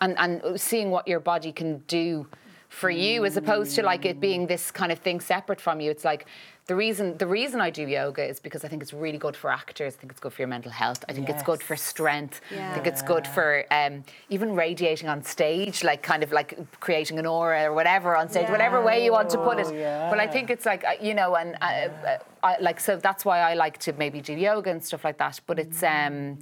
[0.00, 2.26] and and seeing what your body can do
[2.68, 5.90] for you as opposed to like it being this kind of thing separate from you.
[5.90, 6.26] It's like
[6.66, 9.50] the reason the reason I do yoga is because I think it's really good for
[9.50, 9.94] actors.
[9.94, 11.04] I think it's good for your mental health.
[11.08, 12.40] I think it's good for strength.
[12.70, 16.50] I think it's good for um, even radiating on stage, like kind of like
[16.80, 19.68] creating an aura or whatever on stage, whatever way you want to put it.
[20.10, 23.24] But I think it's like uh, you know, and uh, uh, I, like so that's
[23.24, 25.40] why I like to maybe do yoga and stuff like that.
[25.46, 25.82] But it's.
[25.82, 26.38] Um,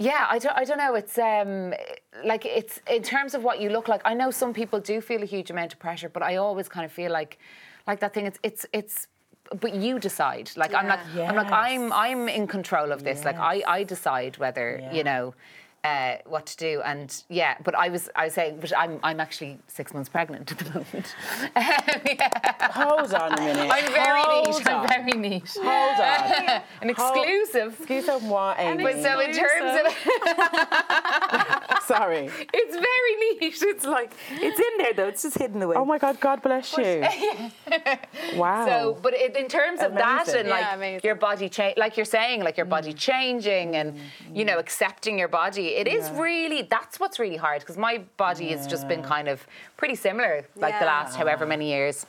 [0.00, 0.94] yeah, I don't, I don't know.
[0.94, 1.74] It's um,
[2.24, 4.00] like it's in terms of what you look like.
[4.06, 6.86] I know some people do feel a huge amount of pressure, but I always kind
[6.86, 7.38] of feel like,
[7.86, 8.24] like that thing.
[8.24, 9.06] It's it's it's.
[9.60, 10.50] But you decide.
[10.56, 13.24] Like I'm like I'm like I'm I'm in control of this.
[13.26, 15.34] Like I I decide whether you know.
[15.82, 19.18] Uh, what to do and yeah but I was I was saying but I'm I'm
[19.18, 21.14] actually six months pregnant at the moment
[21.56, 22.68] yeah.
[22.72, 23.70] Hold on a minute.
[23.72, 26.62] I'm very Hold neat I'm very neat Hold on.
[26.82, 28.82] an exclusive Excuse me, what, Amy?
[28.84, 29.92] but so in terms of
[31.84, 32.28] Sorry.
[32.52, 35.08] it's very neat it's like It's in there though.
[35.08, 35.76] It's just hidden away.
[35.76, 37.04] Oh my God, God bless you.
[38.36, 38.66] Wow.
[38.66, 41.00] So, but it, in terms of that and Yeah, like amazing.
[41.04, 43.98] your body change, like you're saying, like your body changing and
[44.32, 48.48] you know accepting your body, it is really that's what's really hard because my body
[48.48, 49.46] has just been kind of
[49.76, 52.06] pretty similar like the last however many years.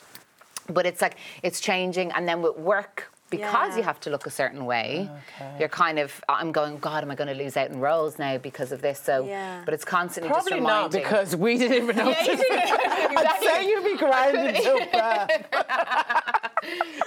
[0.70, 3.12] But it's like it's changing, and then with work.
[3.32, 3.78] Because Yeah.
[3.78, 5.10] you have to look a certain way,
[5.58, 6.22] you're kind of.
[6.28, 6.78] I'm going.
[6.80, 9.00] God, am I going to lose out in roles now because of this?
[9.00, 9.62] So, Yeah.
[9.64, 11.02] but it's constantly Probably just not reminding.
[11.02, 12.10] because we didn't even know.
[12.10, 12.52] Yeah, you did.
[13.18, 15.46] I'd say you'd be grinding till birth.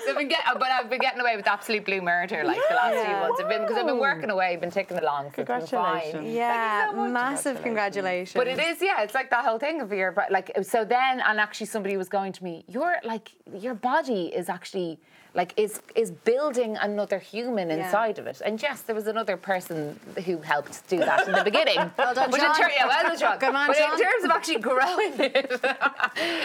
[0.05, 2.75] So I've been get, but I've been getting away with absolute blue murder like the
[2.75, 3.21] last few Yeah.
[3.21, 3.41] months.
[3.41, 5.33] I've been because I've been working away, been taking along.
[5.37, 6.01] So it's been fine.
[6.01, 6.35] Congratulations.
[6.35, 8.35] Yeah, massive congratulations.
[8.35, 11.21] But it is, yeah, it's like that whole thing of your, but like, so then,
[11.21, 14.99] and actually somebody was going to me, your, like, your body is actually,
[15.35, 17.77] like, is is building another human Yeah.
[17.85, 18.41] inside of it.
[18.45, 21.79] And yes, there was another person who helped do that in the beginning.
[21.99, 23.39] Well done, But in ter- yeah, well done.
[23.39, 23.93] Good man, But Sean.
[23.95, 25.51] in terms of actually growing it,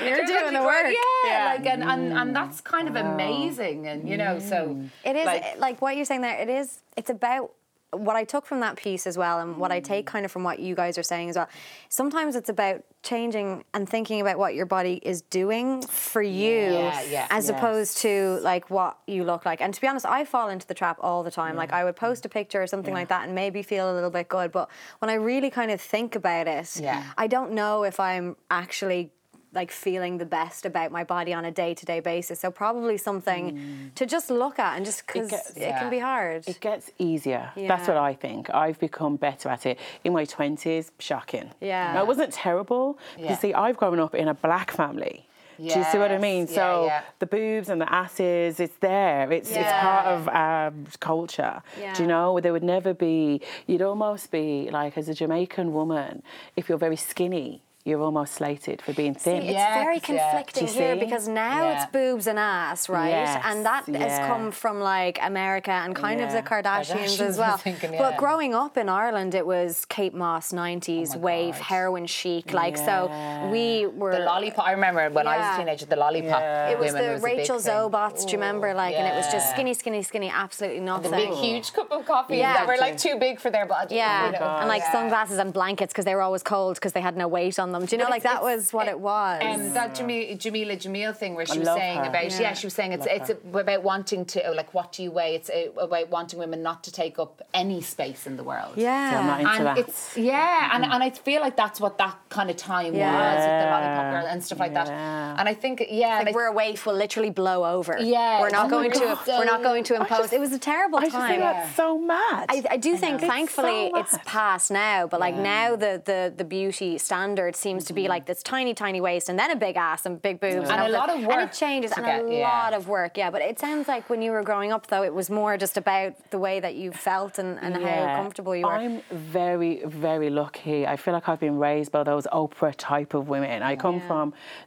[0.08, 0.86] You're doing the work.
[0.86, 1.56] Yeah, Yeah.
[1.58, 3.88] like, and, and, and that's kind of amazing.
[3.88, 4.82] And, you know, so.
[5.06, 6.38] It is like- like, what you're saying there.
[6.40, 6.82] It is.
[6.98, 7.52] It's about
[7.92, 10.12] what I took from that piece as well, and what I take Mm.
[10.12, 11.50] kind of from what you guys are saying as well.
[11.90, 17.02] Sometimes it's about changing and thinking about what your body is doing for you, Yeah,
[17.04, 17.28] yeah.
[17.32, 17.50] as Yes.
[17.50, 19.62] opposed to like what you look like.
[19.62, 21.56] And to be honest, I fall into the trap all the time.
[21.56, 24.10] Like I would post a picture or something like that and maybe feel a little
[24.12, 24.70] bit good, but
[25.00, 27.04] when I really kind of think about it, Yeah.
[27.18, 29.12] I don't know if I'm actually
[29.54, 32.40] like feeling the best about my body on a day-to-day basis.
[32.40, 36.48] So probably something to just look at and just because it, gets- can be hard.
[36.48, 37.52] It gets easier.
[37.56, 38.50] That's what I think.
[38.54, 39.80] I've become better at it.
[40.04, 41.50] In my 20s, shocking.
[41.62, 41.94] Yeah.
[41.94, 43.00] Now, it wasn't terrible.
[43.18, 43.32] Yeah.
[43.32, 45.26] You see, I've grown up in a black family.
[45.58, 46.48] Do you see what I mean?
[46.48, 47.02] Yeah, so yeah.
[47.20, 49.30] the boobs and the asses, it's there.
[49.30, 51.62] It's it's part of um, culture.
[51.96, 52.40] Do you know?
[52.40, 53.42] There would never be.
[53.68, 56.24] You'd almost be like, as a Jamaican woman,
[56.56, 59.42] if you're very skinny, you're almost slated for being thin.
[59.42, 61.00] It's Yes, very conflicting Do you here see?
[61.00, 61.84] because now Yeah.
[61.84, 63.10] it's boobs and ass, right?
[63.10, 67.38] Yes, and that has come from like America and kind of the Kardashians, Kardashians, as
[67.38, 67.54] well.
[67.54, 71.64] was thinking, But growing up in Ireland, it was Kate Moss, 90s Oh wave, God.
[71.64, 72.54] heroin chic.
[72.54, 72.86] Like, Yeah.
[72.86, 74.12] so we were.
[74.12, 74.66] The lollipop.
[74.68, 76.40] I remember when I was a teenager, the lollipop.
[76.42, 76.70] Yeah.
[76.70, 77.74] It was women the a big Rachel thing.
[77.74, 78.74] Zobots, do you remember?
[78.74, 81.12] Like, and it was just skinny, skinny, skinny, absolutely nothing.
[81.12, 81.30] The nothing.
[81.32, 82.54] big, huge cup of coffee Yeah.
[82.54, 83.96] that were like too big for their body.
[83.96, 84.38] Yeah, you know?
[84.42, 84.92] Oh and like Yeah.
[84.92, 87.79] sunglasses and blankets because they were always cold because they had no weight on them.
[87.86, 89.42] Do you know, But like that was what it was.
[89.44, 92.04] Um, that Jameela, Jameela Jamil thing where she I was saying her.
[92.06, 92.40] about yeah.
[92.42, 92.54] Yeah.
[92.54, 95.36] she was saying it's Love it's about wanting to oh, like what do you weigh
[95.36, 99.12] it's uh, about wanting women not to take up any space in the world yeah.
[99.12, 99.78] So I'm not into and that.
[99.78, 103.12] it's yeah and, and I feel like that's what that kind of time Yeah.
[103.14, 106.30] was with the lollipop girl and stuff like that and I think yeah Like and
[106.30, 107.98] I- we're a wave will literally blow over.
[108.00, 109.18] Yeah, we're not oh going to.
[109.28, 110.34] We're not going to impose.
[110.34, 111.30] it was a terrible I just time.
[111.30, 112.46] think that's so mad.
[112.50, 114.26] I, I do think, thankfully, so it's mad.
[114.26, 115.08] past now.
[115.08, 118.10] But like now, the, the the beauty standard seems to be Mm-hmm.
[118.10, 120.90] like this tiny, tiny waist, and then a big ass and big boobs, And a
[120.90, 121.24] lot this.
[121.24, 122.48] of and it changes, and get- a yeah.
[122.64, 123.18] lot of work.
[123.18, 125.76] Yeah, but it sounds like when you were growing up, though, it was more just
[125.78, 128.72] about the way that you felt and, and how comfortable you were.
[128.74, 130.88] I'm very, very lucky.
[130.88, 133.62] I feel like I've been raised by those Oprah type of women.
[133.72, 134.08] I come Yeah.
[134.10, 134.26] from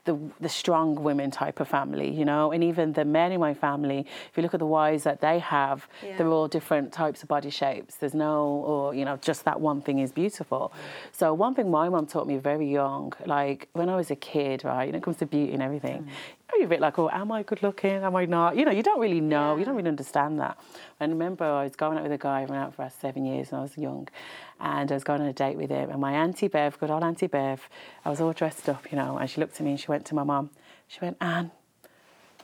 [0.08, 0.14] the
[0.46, 4.00] the strong women type of family, you know, and even the men in my family.
[4.30, 6.16] If you look at the wives that they have, Yeah.
[6.16, 7.92] they're all different types of body shapes.
[8.00, 8.34] There's no,
[8.70, 10.62] or you know, just that one thing is beautiful.
[11.20, 12.81] So one thing my mom taught me very young,
[13.26, 16.08] like when I was a kid, right, when it comes to beauty and everything.
[16.54, 18.02] You're a bit like, oh, am I good looking?
[18.04, 18.56] Am I not?
[18.56, 19.56] You know, you don't really know.
[19.56, 20.58] You don't really understand that.
[21.00, 22.92] And I remember I was going out with a guy, I went out for about
[22.92, 24.06] seven years when I was young,
[24.60, 25.90] and I was going on a date with him.
[25.90, 27.68] And my auntie Bev, good old auntie Bev,
[28.04, 30.04] I was all dressed up, you know, and she looked at me and she went
[30.06, 30.50] to my mum.
[30.88, 31.52] She went, Anne,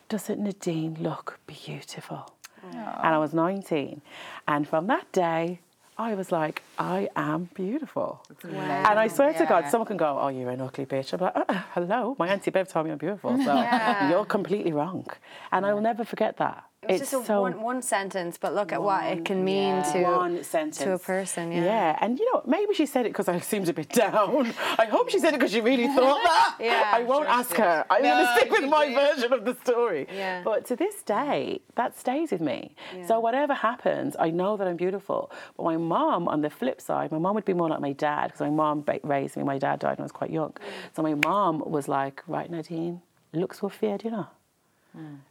[0.09, 2.35] doesn't Nadine look beautiful?
[2.73, 4.01] And I was 19.
[4.47, 5.61] And from that day,
[6.01, 8.23] I was like, I am beautiful.
[8.45, 11.13] And I swear to God, someone can go, oh, you're an ugly bitch.
[11.13, 13.37] I'm like, uh, uh, hello, my auntie Bev told me I'm beautiful.
[13.39, 14.09] So Yeah.
[14.09, 15.07] you're completely wrong.
[15.51, 16.65] And I will never forget that.
[16.83, 19.45] It was it's just a so one, one sentence, but look at what it can
[19.45, 19.93] mean yeah.
[19.93, 21.51] to one sentence to a person.
[21.51, 21.65] Yeah.
[21.65, 24.55] Yeah, and you know, maybe she said it because I seemed a bit down.
[24.79, 26.57] I hope she said it because she really thought that.
[26.61, 27.85] Yeah, I won't sure ask her.
[27.91, 28.95] I'm going to stick with my did.
[28.95, 30.07] version of the story.
[30.15, 30.43] Yeah.
[30.45, 32.77] But to this day, that stays with me.
[33.09, 35.33] So whatever happens, I know that I'm beautiful.
[35.57, 38.29] But my mom, on the flip side, my mom would be more like my dad
[38.29, 39.43] because my mom raised me.
[39.43, 40.53] My dad died when I was quite young.
[40.53, 40.95] Mm.
[40.95, 43.03] So my mom was like, right, Nadine,
[43.33, 44.29] looks were feared, you know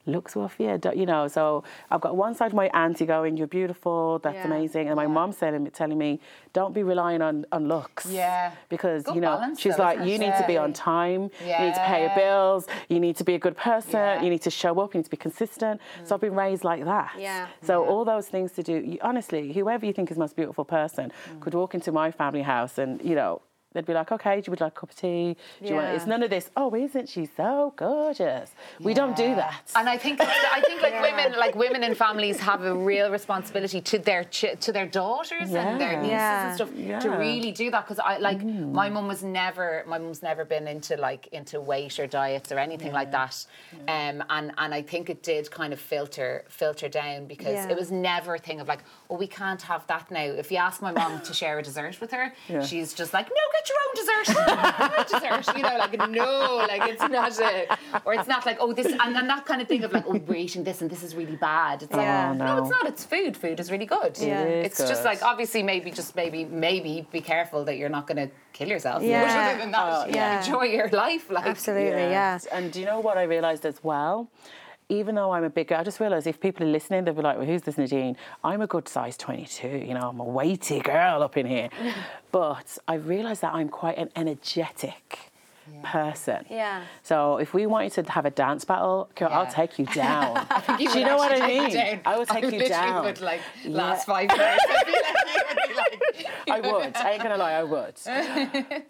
[0.06, 1.28] looks were feared, you know.
[1.28, 4.46] So I've got one side of my auntie going, "You're beautiful, that's Yeah.
[4.46, 6.20] amazing," and my mom telling me, telling me,
[6.54, 8.52] "Don't be relying on on looks." Yeah.
[8.70, 11.22] Because Good you know, balance she's though, like, "You need to be on time.
[11.46, 12.68] You need to pay your bills.
[12.88, 14.00] You need to be a good person.
[14.00, 14.22] Yeah.
[14.24, 14.94] You need to show up.
[14.94, 17.12] You need to be consistent." So I've been raised like that.
[17.18, 17.48] Yeah.
[17.62, 18.74] So all those things to do.
[18.92, 21.40] You, honestly, whoever you think is the most beautiful person Mm.
[21.42, 23.42] could walk into my family house and you know.
[23.78, 25.38] They'd be like, okay, do you would like a cup of tea?
[25.62, 25.88] Do you want?
[25.90, 26.50] It's none of this.
[26.58, 28.50] Oh, isn't she so gorgeous?
[28.80, 29.72] We don't do that.
[29.76, 33.82] And I think I think like women like women in families have a real responsibility
[33.82, 36.70] to their chi- to their daughters and their nieces and stuff
[37.04, 37.08] to.
[37.10, 37.20] Mm.
[37.20, 40.98] really do that because I like my mum was never my mum's never been into
[40.98, 43.46] like into weight or diets or anything like that.
[43.88, 47.92] Um and and I think it did kind of filter filter down because it was
[47.92, 50.22] never a thing of like oh we can't have that now.
[50.44, 52.34] If you ask my mum to share a dessert with her,
[52.66, 54.28] she's just like no get your own dessert.
[54.98, 55.58] Your dessert.
[55.58, 59.16] You know like no like it's not a or it's not like oh this and
[59.16, 61.36] then that kind of thing of like oh we're eating this and this is really
[61.36, 61.84] bad.
[61.84, 62.32] It's like Yeah.
[62.32, 62.46] Oh, no.
[62.56, 62.62] no.
[62.62, 62.86] it's not.
[62.88, 63.36] It's food.
[63.38, 64.18] Food is really good.
[64.20, 64.42] Yeah.
[64.42, 68.08] It is It's just like obviously maybe just maybe maybe be careful that you're not
[68.08, 69.04] going to kill yourself.
[69.04, 69.24] Yeah.
[69.24, 70.40] But other than that, Oh, yeah.
[70.44, 71.30] enjoy your life.
[71.30, 72.10] Like Absolutely.
[72.18, 72.40] Yeah.
[72.52, 74.30] And do you know what I realised as well?
[74.90, 77.22] Even though I'm a big girl, I just realised if people are listening, they'll be
[77.22, 78.16] like, well, who's this Nadine?
[78.44, 79.68] I'm a good size 22.
[79.68, 81.70] You know, I'm a weighty girl up in here.
[82.32, 85.20] but I realised that I'm quite an energetic
[85.84, 86.46] person.
[86.50, 86.84] Yeah.
[87.04, 90.48] So if we wanted to have a dance battle, girl, I'll take you down.
[90.80, 91.64] You do you know what I mean?
[91.70, 92.14] take it down.
[92.14, 93.04] I will take you literally down.
[93.04, 93.72] Would like Yeah.
[93.76, 94.64] last five minutes.
[96.50, 97.96] I feel like you would I ain't gonna lie, I would.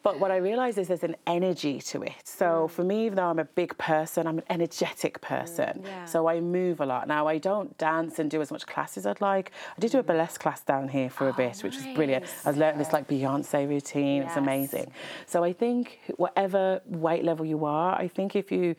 [0.03, 2.13] but what I realise is there's an energy to it.
[2.23, 2.71] So mm.
[2.71, 5.81] for me, even though I'm a big person, I'm an energetic person.
[5.81, 6.05] Mm, yeah.
[6.05, 7.07] So I move a lot.
[7.07, 9.51] Now I don't dance and do as much class as I'd like.
[9.75, 10.07] I did do a mm.
[10.07, 12.25] burlesque class down here for a oh, bit, which was brilliant.
[12.45, 14.23] I was learning this like Beyonce routine.
[14.23, 14.91] It's amazing.
[15.25, 18.75] So I think whatever weight level you are, I think if you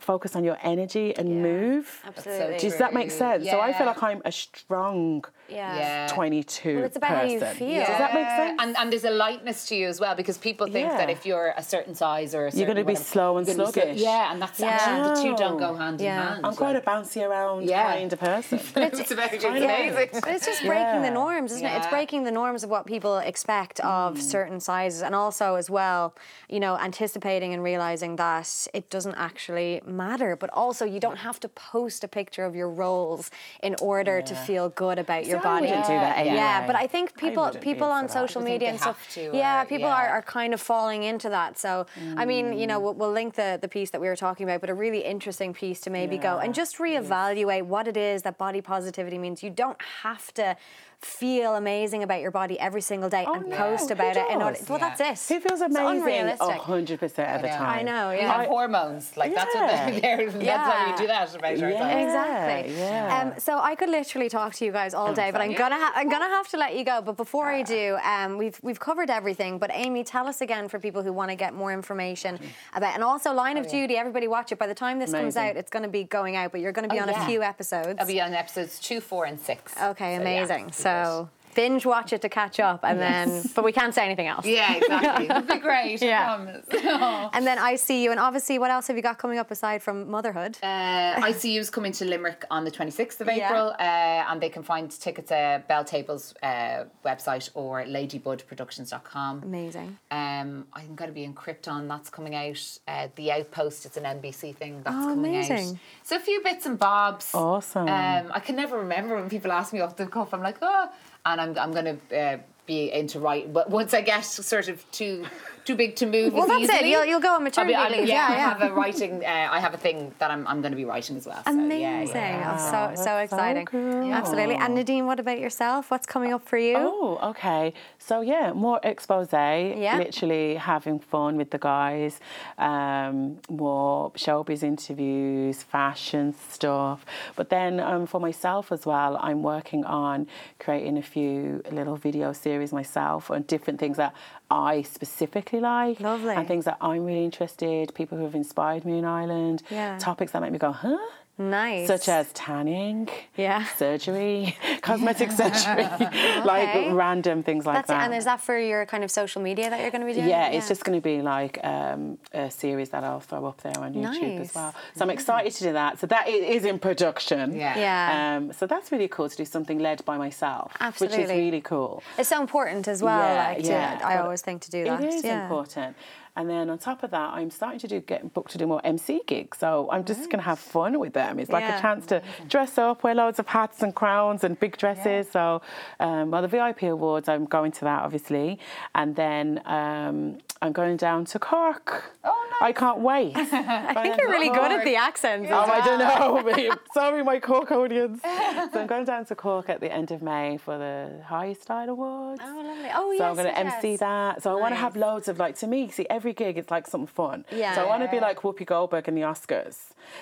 [0.00, 2.58] focus on your energy and move, Absolutely.
[2.58, 3.48] does that make sense?
[3.48, 5.76] So I feel like I'm a strong Yeah.
[5.76, 6.06] Yeah.
[6.08, 7.56] 22 Well, it's about how you person.
[7.56, 7.78] feel.
[7.84, 8.58] Does that make sense?
[8.62, 10.96] And, and there's a lightness to you as well because people think Yeah.
[10.96, 13.56] that if you're a certain size or a certain gonna be whatever, slow and you're
[13.56, 14.02] gonna be slow- and sluggish.
[14.02, 14.68] Yeah, and that's Yeah.
[14.68, 16.20] actually the two don't go hand Yeah.
[16.20, 16.46] in hand.
[16.46, 17.92] I'm quite a bouncy around Yeah.
[17.92, 18.60] kind of person.
[18.76, 19.64] It's it's I know.
[19.64, 20.08] amazing.
[20.20, 21.76] But it's just breaking the norms, isn't it?
[21.76, 21.90] It's Yeah.
[21.90, 24.22] breaking the norms of what people expect of mm.
[24.22, 26.14] certain sizes, and also as well,
[26.48, 30.36] you know, anticipating and realizing that it doesn't actually matter.
[30.36, 33.30] But also, you don't have to post a picture of your rolls
[33.62, 35.66] in order to feel good about your See, I Oh, body.
[35.66, 36.34] wouldn't do that Yeah.
[36.34, 39.62] Yeah, but I think people wouldn't people on social media and stuff, have to, yeah,
[39.62, 39.94] or- people yeah.
[39.96, 41.58] Are, are kind of falling into that.
[41.58, 41.86] So
[42.16, 42.84] I mean, you know, mm.
[42.84, 45.52] we'll, we'll link the the piece that we were talking about, but a really interesting
[45.52, 49.42] piece to maybe go and just reevaluate what it is that body positivity means.
[49.42, 50.56] You don't have to
[51.04, 54.30] feel amazing about your body every single day and no, post about it.
[54.30, 54.94] In order, well, Yeah.
[54.96, 55.34] that's it.
[55.34, 56.48] Who feels amazing unrealistic.
[56.60, 57.02] 100%
[57.36, 57.78] of the time?
[57.78, 58.32] I know, We yeah.
[58.32, 59.16] have hormones.
[59.16, 59.90] Like that's what Yeah.
[59.90, 61.98] they, they're, that's how you do that about Yeah.
[61.98, 62.74] Exactly.
[62.78, 63.20] yeah.
[63.34, 65.92] Um, so I could literally talk to you guys all day, but I'm gonna ha-
[65.94, 67.00] I'm gonna have to let you go.
[67.02, 69.58] But before I do, um, we've we've covered everything.
[69.58, 72.38] But Amy, tell us again for people who want to get more information
[72.74, 73.96] about, and also Line of Duty.
[73.96, 74.58] Everybody watch it.
[74.58, 76.52] By the time this comes out, it's going to be going out.
[76.52, 77.22] But you're going to be Oh, on yeah.
[77.22, 77.96] a few episodes.
[77.98, 79.74] I'll be on episodes two, four, and six.
[79.82, 80.56] okay, So, amazing.
[80.56, 83.42] it'll be so binge watch it to catch up, and then.
[83.54, 84.46] But we can't say anything else.
[84.46, 85.26] Yeah, exactly.
[85.30, 86.00] it'd be great.
[86.02, 86.32] Yeah.
[86.32, 87.30] I promise.
[87.34, 89.82] And then I see you, and obviously, what else have you got coming up aside
[89.82, 90.58] from motherhood?
[90.62, 93.46] Uh, you's coming to Limerick on the 26th of Yeah.
[93.48, 93.82] April, uh,
[94.30, 99.42] and they can find tickets at Belltable's uh, website or ladybudproductions.com.
[99.42, 99.98] Amazing.
[100.10, 101.88] Um, I'm going to be in Krypton.
[101.88, 102.78] That's coming out.
[102.86, 103.86] Uh, the Outpost.
[103.86, 104.82] It's an NBC thing.
[104.84, 105.50] That's Oh, coming out.
[105.50, 105.80] amazing.
[106.02, 107.34] So a few bits and bobs.
[107.34, 107.88] Awesome.
[107.88, 110.32] Um, I can never remember when people ask me off the cuff.
[110.34, 110.88] I'm like, oh,
[111.26, 113.52] and I'm I'm going to uh, be into writing.
[113.52, 115.26] But once I get sort of too
[115.64, 116.86] too big to move, Well, as that's it.
[116.88, 118.08] You'll- you'll go on I'll be- maternity I'll- leave.
[118.08, 119.24] Yeah, Yeah, I have a writing.
[119.24, 121.42] Uh, I have a thing that I'm, I'm going to be writing as well.
[121.44, 121.80] So, Amazing.
[121.80, 122.52] yeah, yeah.
[122.52, 123.66] I'm so, Wow, so that's so exciting.
[123.66, 124.12] cool.
[124.12, 124.56] Absolutely.
[124.56, 125.90] And Nadine, what about yourself?
[125.90, 126.76] What's coming up for you?
[126.78, 127.74] Oh, okay.
[127.98, 129.80] So yeah, more Xposé.
[129.80, 129.96] Yeah.
[129.98, 132.18] Literally having fun with the guys.
[132.58, 137.04] Um, more showbiz interviews, fashion stuff.
[137.36, 140.26] But then um, for myself as well, I'm working on
[140.58, 144.12] creating a few little video series myself on different things that
[144.52, 145.98] I specifically like.
[146.00, 146.34] Lovely.
[146.34, 147.94] And things that I'm really interested.
[147.94, 149.62] People who have inspired me in Ireland.
[149.70, 149.98] Yeah.
[149.98, 150.98] Topics that make me go, huh?
[151.38, 151.86] Nice.
[151.86, 153.64] Such as tanning, Yeah.
[153.76, 155.82] surgery, cosmetic surgery,
[156.44, 157.94] like random things like That's it.
[157.94, 158.04] that.
[158.04, 160.28] And is that for your kind of social media that you're going to be doing?
[160.28, 163.76] yeah, it's just going to be like um, a series that I'll throw up there
[163.78, 164.50] on YouTube Nice.
[164.50, 164.74] as well.
[164.94, 165.98] So I'm excited to do that.
[165.98, 166.30] So that i-
[166.62, 167.56] in production.
[167.56, 167.78] Yeah.
[167.78, 168.36] Yeah.
[168.36, 172.02] Um, so that's really cool to do something led by myself, which is really cool.
[172.18, 173.18] It's so important as well.
[173.18, 175.02] Yeah, like, to, yeah, I always think to do that.
[175.02, 175.42] It is yeah.
[175.44, 175.96] important.
[176.34, 178.80] And then on top of that, I'm starting to do get booked to do more
[178.84, 179.58] MC gigs.
[179.58, 181.38] So I'm just going to have fun with them.
[181.38, 181.76] It's like Yeah.
[181.78, 185.30] a chance to dress up, wear loads of hats and crowns and big dresses.
[185.30, 185.60] So,
[186.00, 188.58] um, well, the VIP awards, I'm going to that obviously,
[188.94, 192.04] and then um, I'm going down to Cork.
[192.22, 192.68] Oh, nice.
[192.68, 193.32] I can't wait.
[193.36, 195.48] I think you're really good at the accents.
[195.50, 196.78] Oh, I don't know.
[196.94, 198.20] Sorry, my Cork audience.
[198.72, 201.88] So I'm going down to Cork at the end of May for the High Style
[201.90, 202.40] Awards.
[202.44, 202.90] Oh, lovely.
[202.94, 203.22] Oh, So yes.
[203.22, 204.42] I'm going to yes, MC that.
[204.42, 205.90] So I want to have loads of like to me.
[205.90, 207.44] See, every gig it's like something fun.
[207.50, 207.74] Yeah.
[207.74, 209.78] So I want to be like Whoopi Goldberg in the Oscars.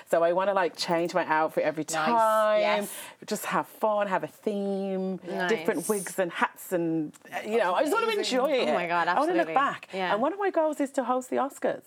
[0.09, 2.59] So I want to like change my outfit every time.
[2.59, 2.91] Yes.
[3.25, 5.17] Just have fun, have a theme,
[5.49, 8.69] different wigs and hats, and uh, you know, I just want to enjoy it.
[8.69, 9.13] Oh my God, absolutely.
[9.13, 9.87] I want to look back.
[9.93, 10.15] Yeah.
[10.31, 11.83] And one of my goals is to host the Oscars.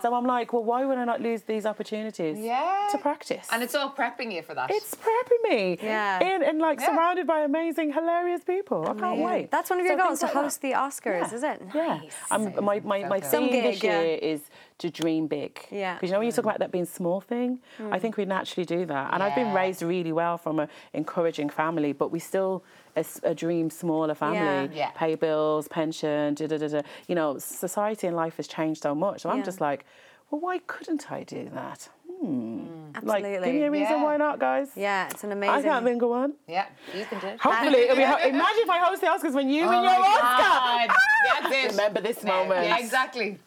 [0.00, 2.88] So I'm like, well, why would I not lose these opportunities Yeah.
[2.90, 3.46] to practice?
[3.52, 4.70] And it's all prepping you for that.
[4.70, 5.78] it's prepping me.
[5.82, 6.20] Yeah.
[6.20, 6.86] In, and like Yeah.
[6.86, 8.82] surrounded by amazing, hilarious people.
[8.88, 9.26] I can't Yeah.
[9.26, 9.50] wait.
[9.50, 10.42] That's one of your So goals to things like that.
[10.42, 11.36] host the Oscars, Yeah.
[11.36, 11.62] is it?
[11.74, 12.00] Yeah.
[12.30, 14.00] I'm, my my, my So Some theme this gig, yeah.
[14.00, 14.40] year is
[14.78, 15.52] to dream big.
[15.70, 15.94] Yeah.
[15.94, 16.48] Because you know when you talk mm.
[16.48, 18.00] about that being small thing, I mm.
[18.00, 19.12] think we naturally do that.
[19.12, 22.64] And I've been raised really well from an encouraging family, but we still
[22.96, 24.74] a, a dream smaller family.
[24.76, 24.90] Yeah.
[24.94, 26.80] Pay bills, pension, da da da da.
[27.08, 29.22] You know, society and life has changed so much.
[29.22, 29.36] So Yeah.
[29.36, 29.84] I'm just like,
[30.30, 31.88] well, why couldn't I do that?
[32.20, 32.90] Hmm.
[33.02, 34.04] Like, give me a reason Yeah.
[34.04, 34.70] why not, guys.
[34.76, 35.54] Yeah, it's an amazing.
[35.56, 36.34] I can't think of one.
[36.46, 36.66] yeah,
[36.96, 37.40] you can do it.
[37.40, 38.02] Hopefully, it'll be.
[38.12, 40.90] Ho- imagine if I host the Oscars when you win Oh your my Oscar.
[40.92, 41.50] God.
[41.52, 41.72] That's.
[41.76, 42.66] Remember this moment.
[42.66, 43.38] Yeah, exactly.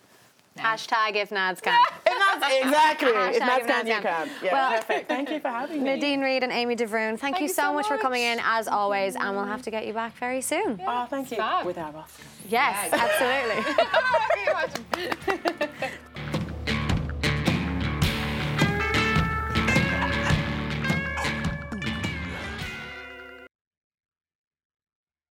[0.58, 1.80] Hashtag if Nads can.
[2.08, 3.10] If that's exactly.
[3.10, 4.02] if Hashtag that's if can, you can.
[4.04, 4.30] can.
[4.44, 5.08] Yeah, Well- perfect.
[5.08, 5.90] Thank you for having me.
[5.96, 8.40] Nadine Reid and Amy De Bhrún, thank, you you so, so much for coming in
[8.44, 10.80] as always, and we'll have to get you back very soon.
[10.86, 11.38] Oh, thank you.
[11.38, 11.66] Fab.
[11.66, 12.24] With our Oscar.
[12.50, 13.74] Yes, absolutely.
[13.74, 15.92] Can you imagine?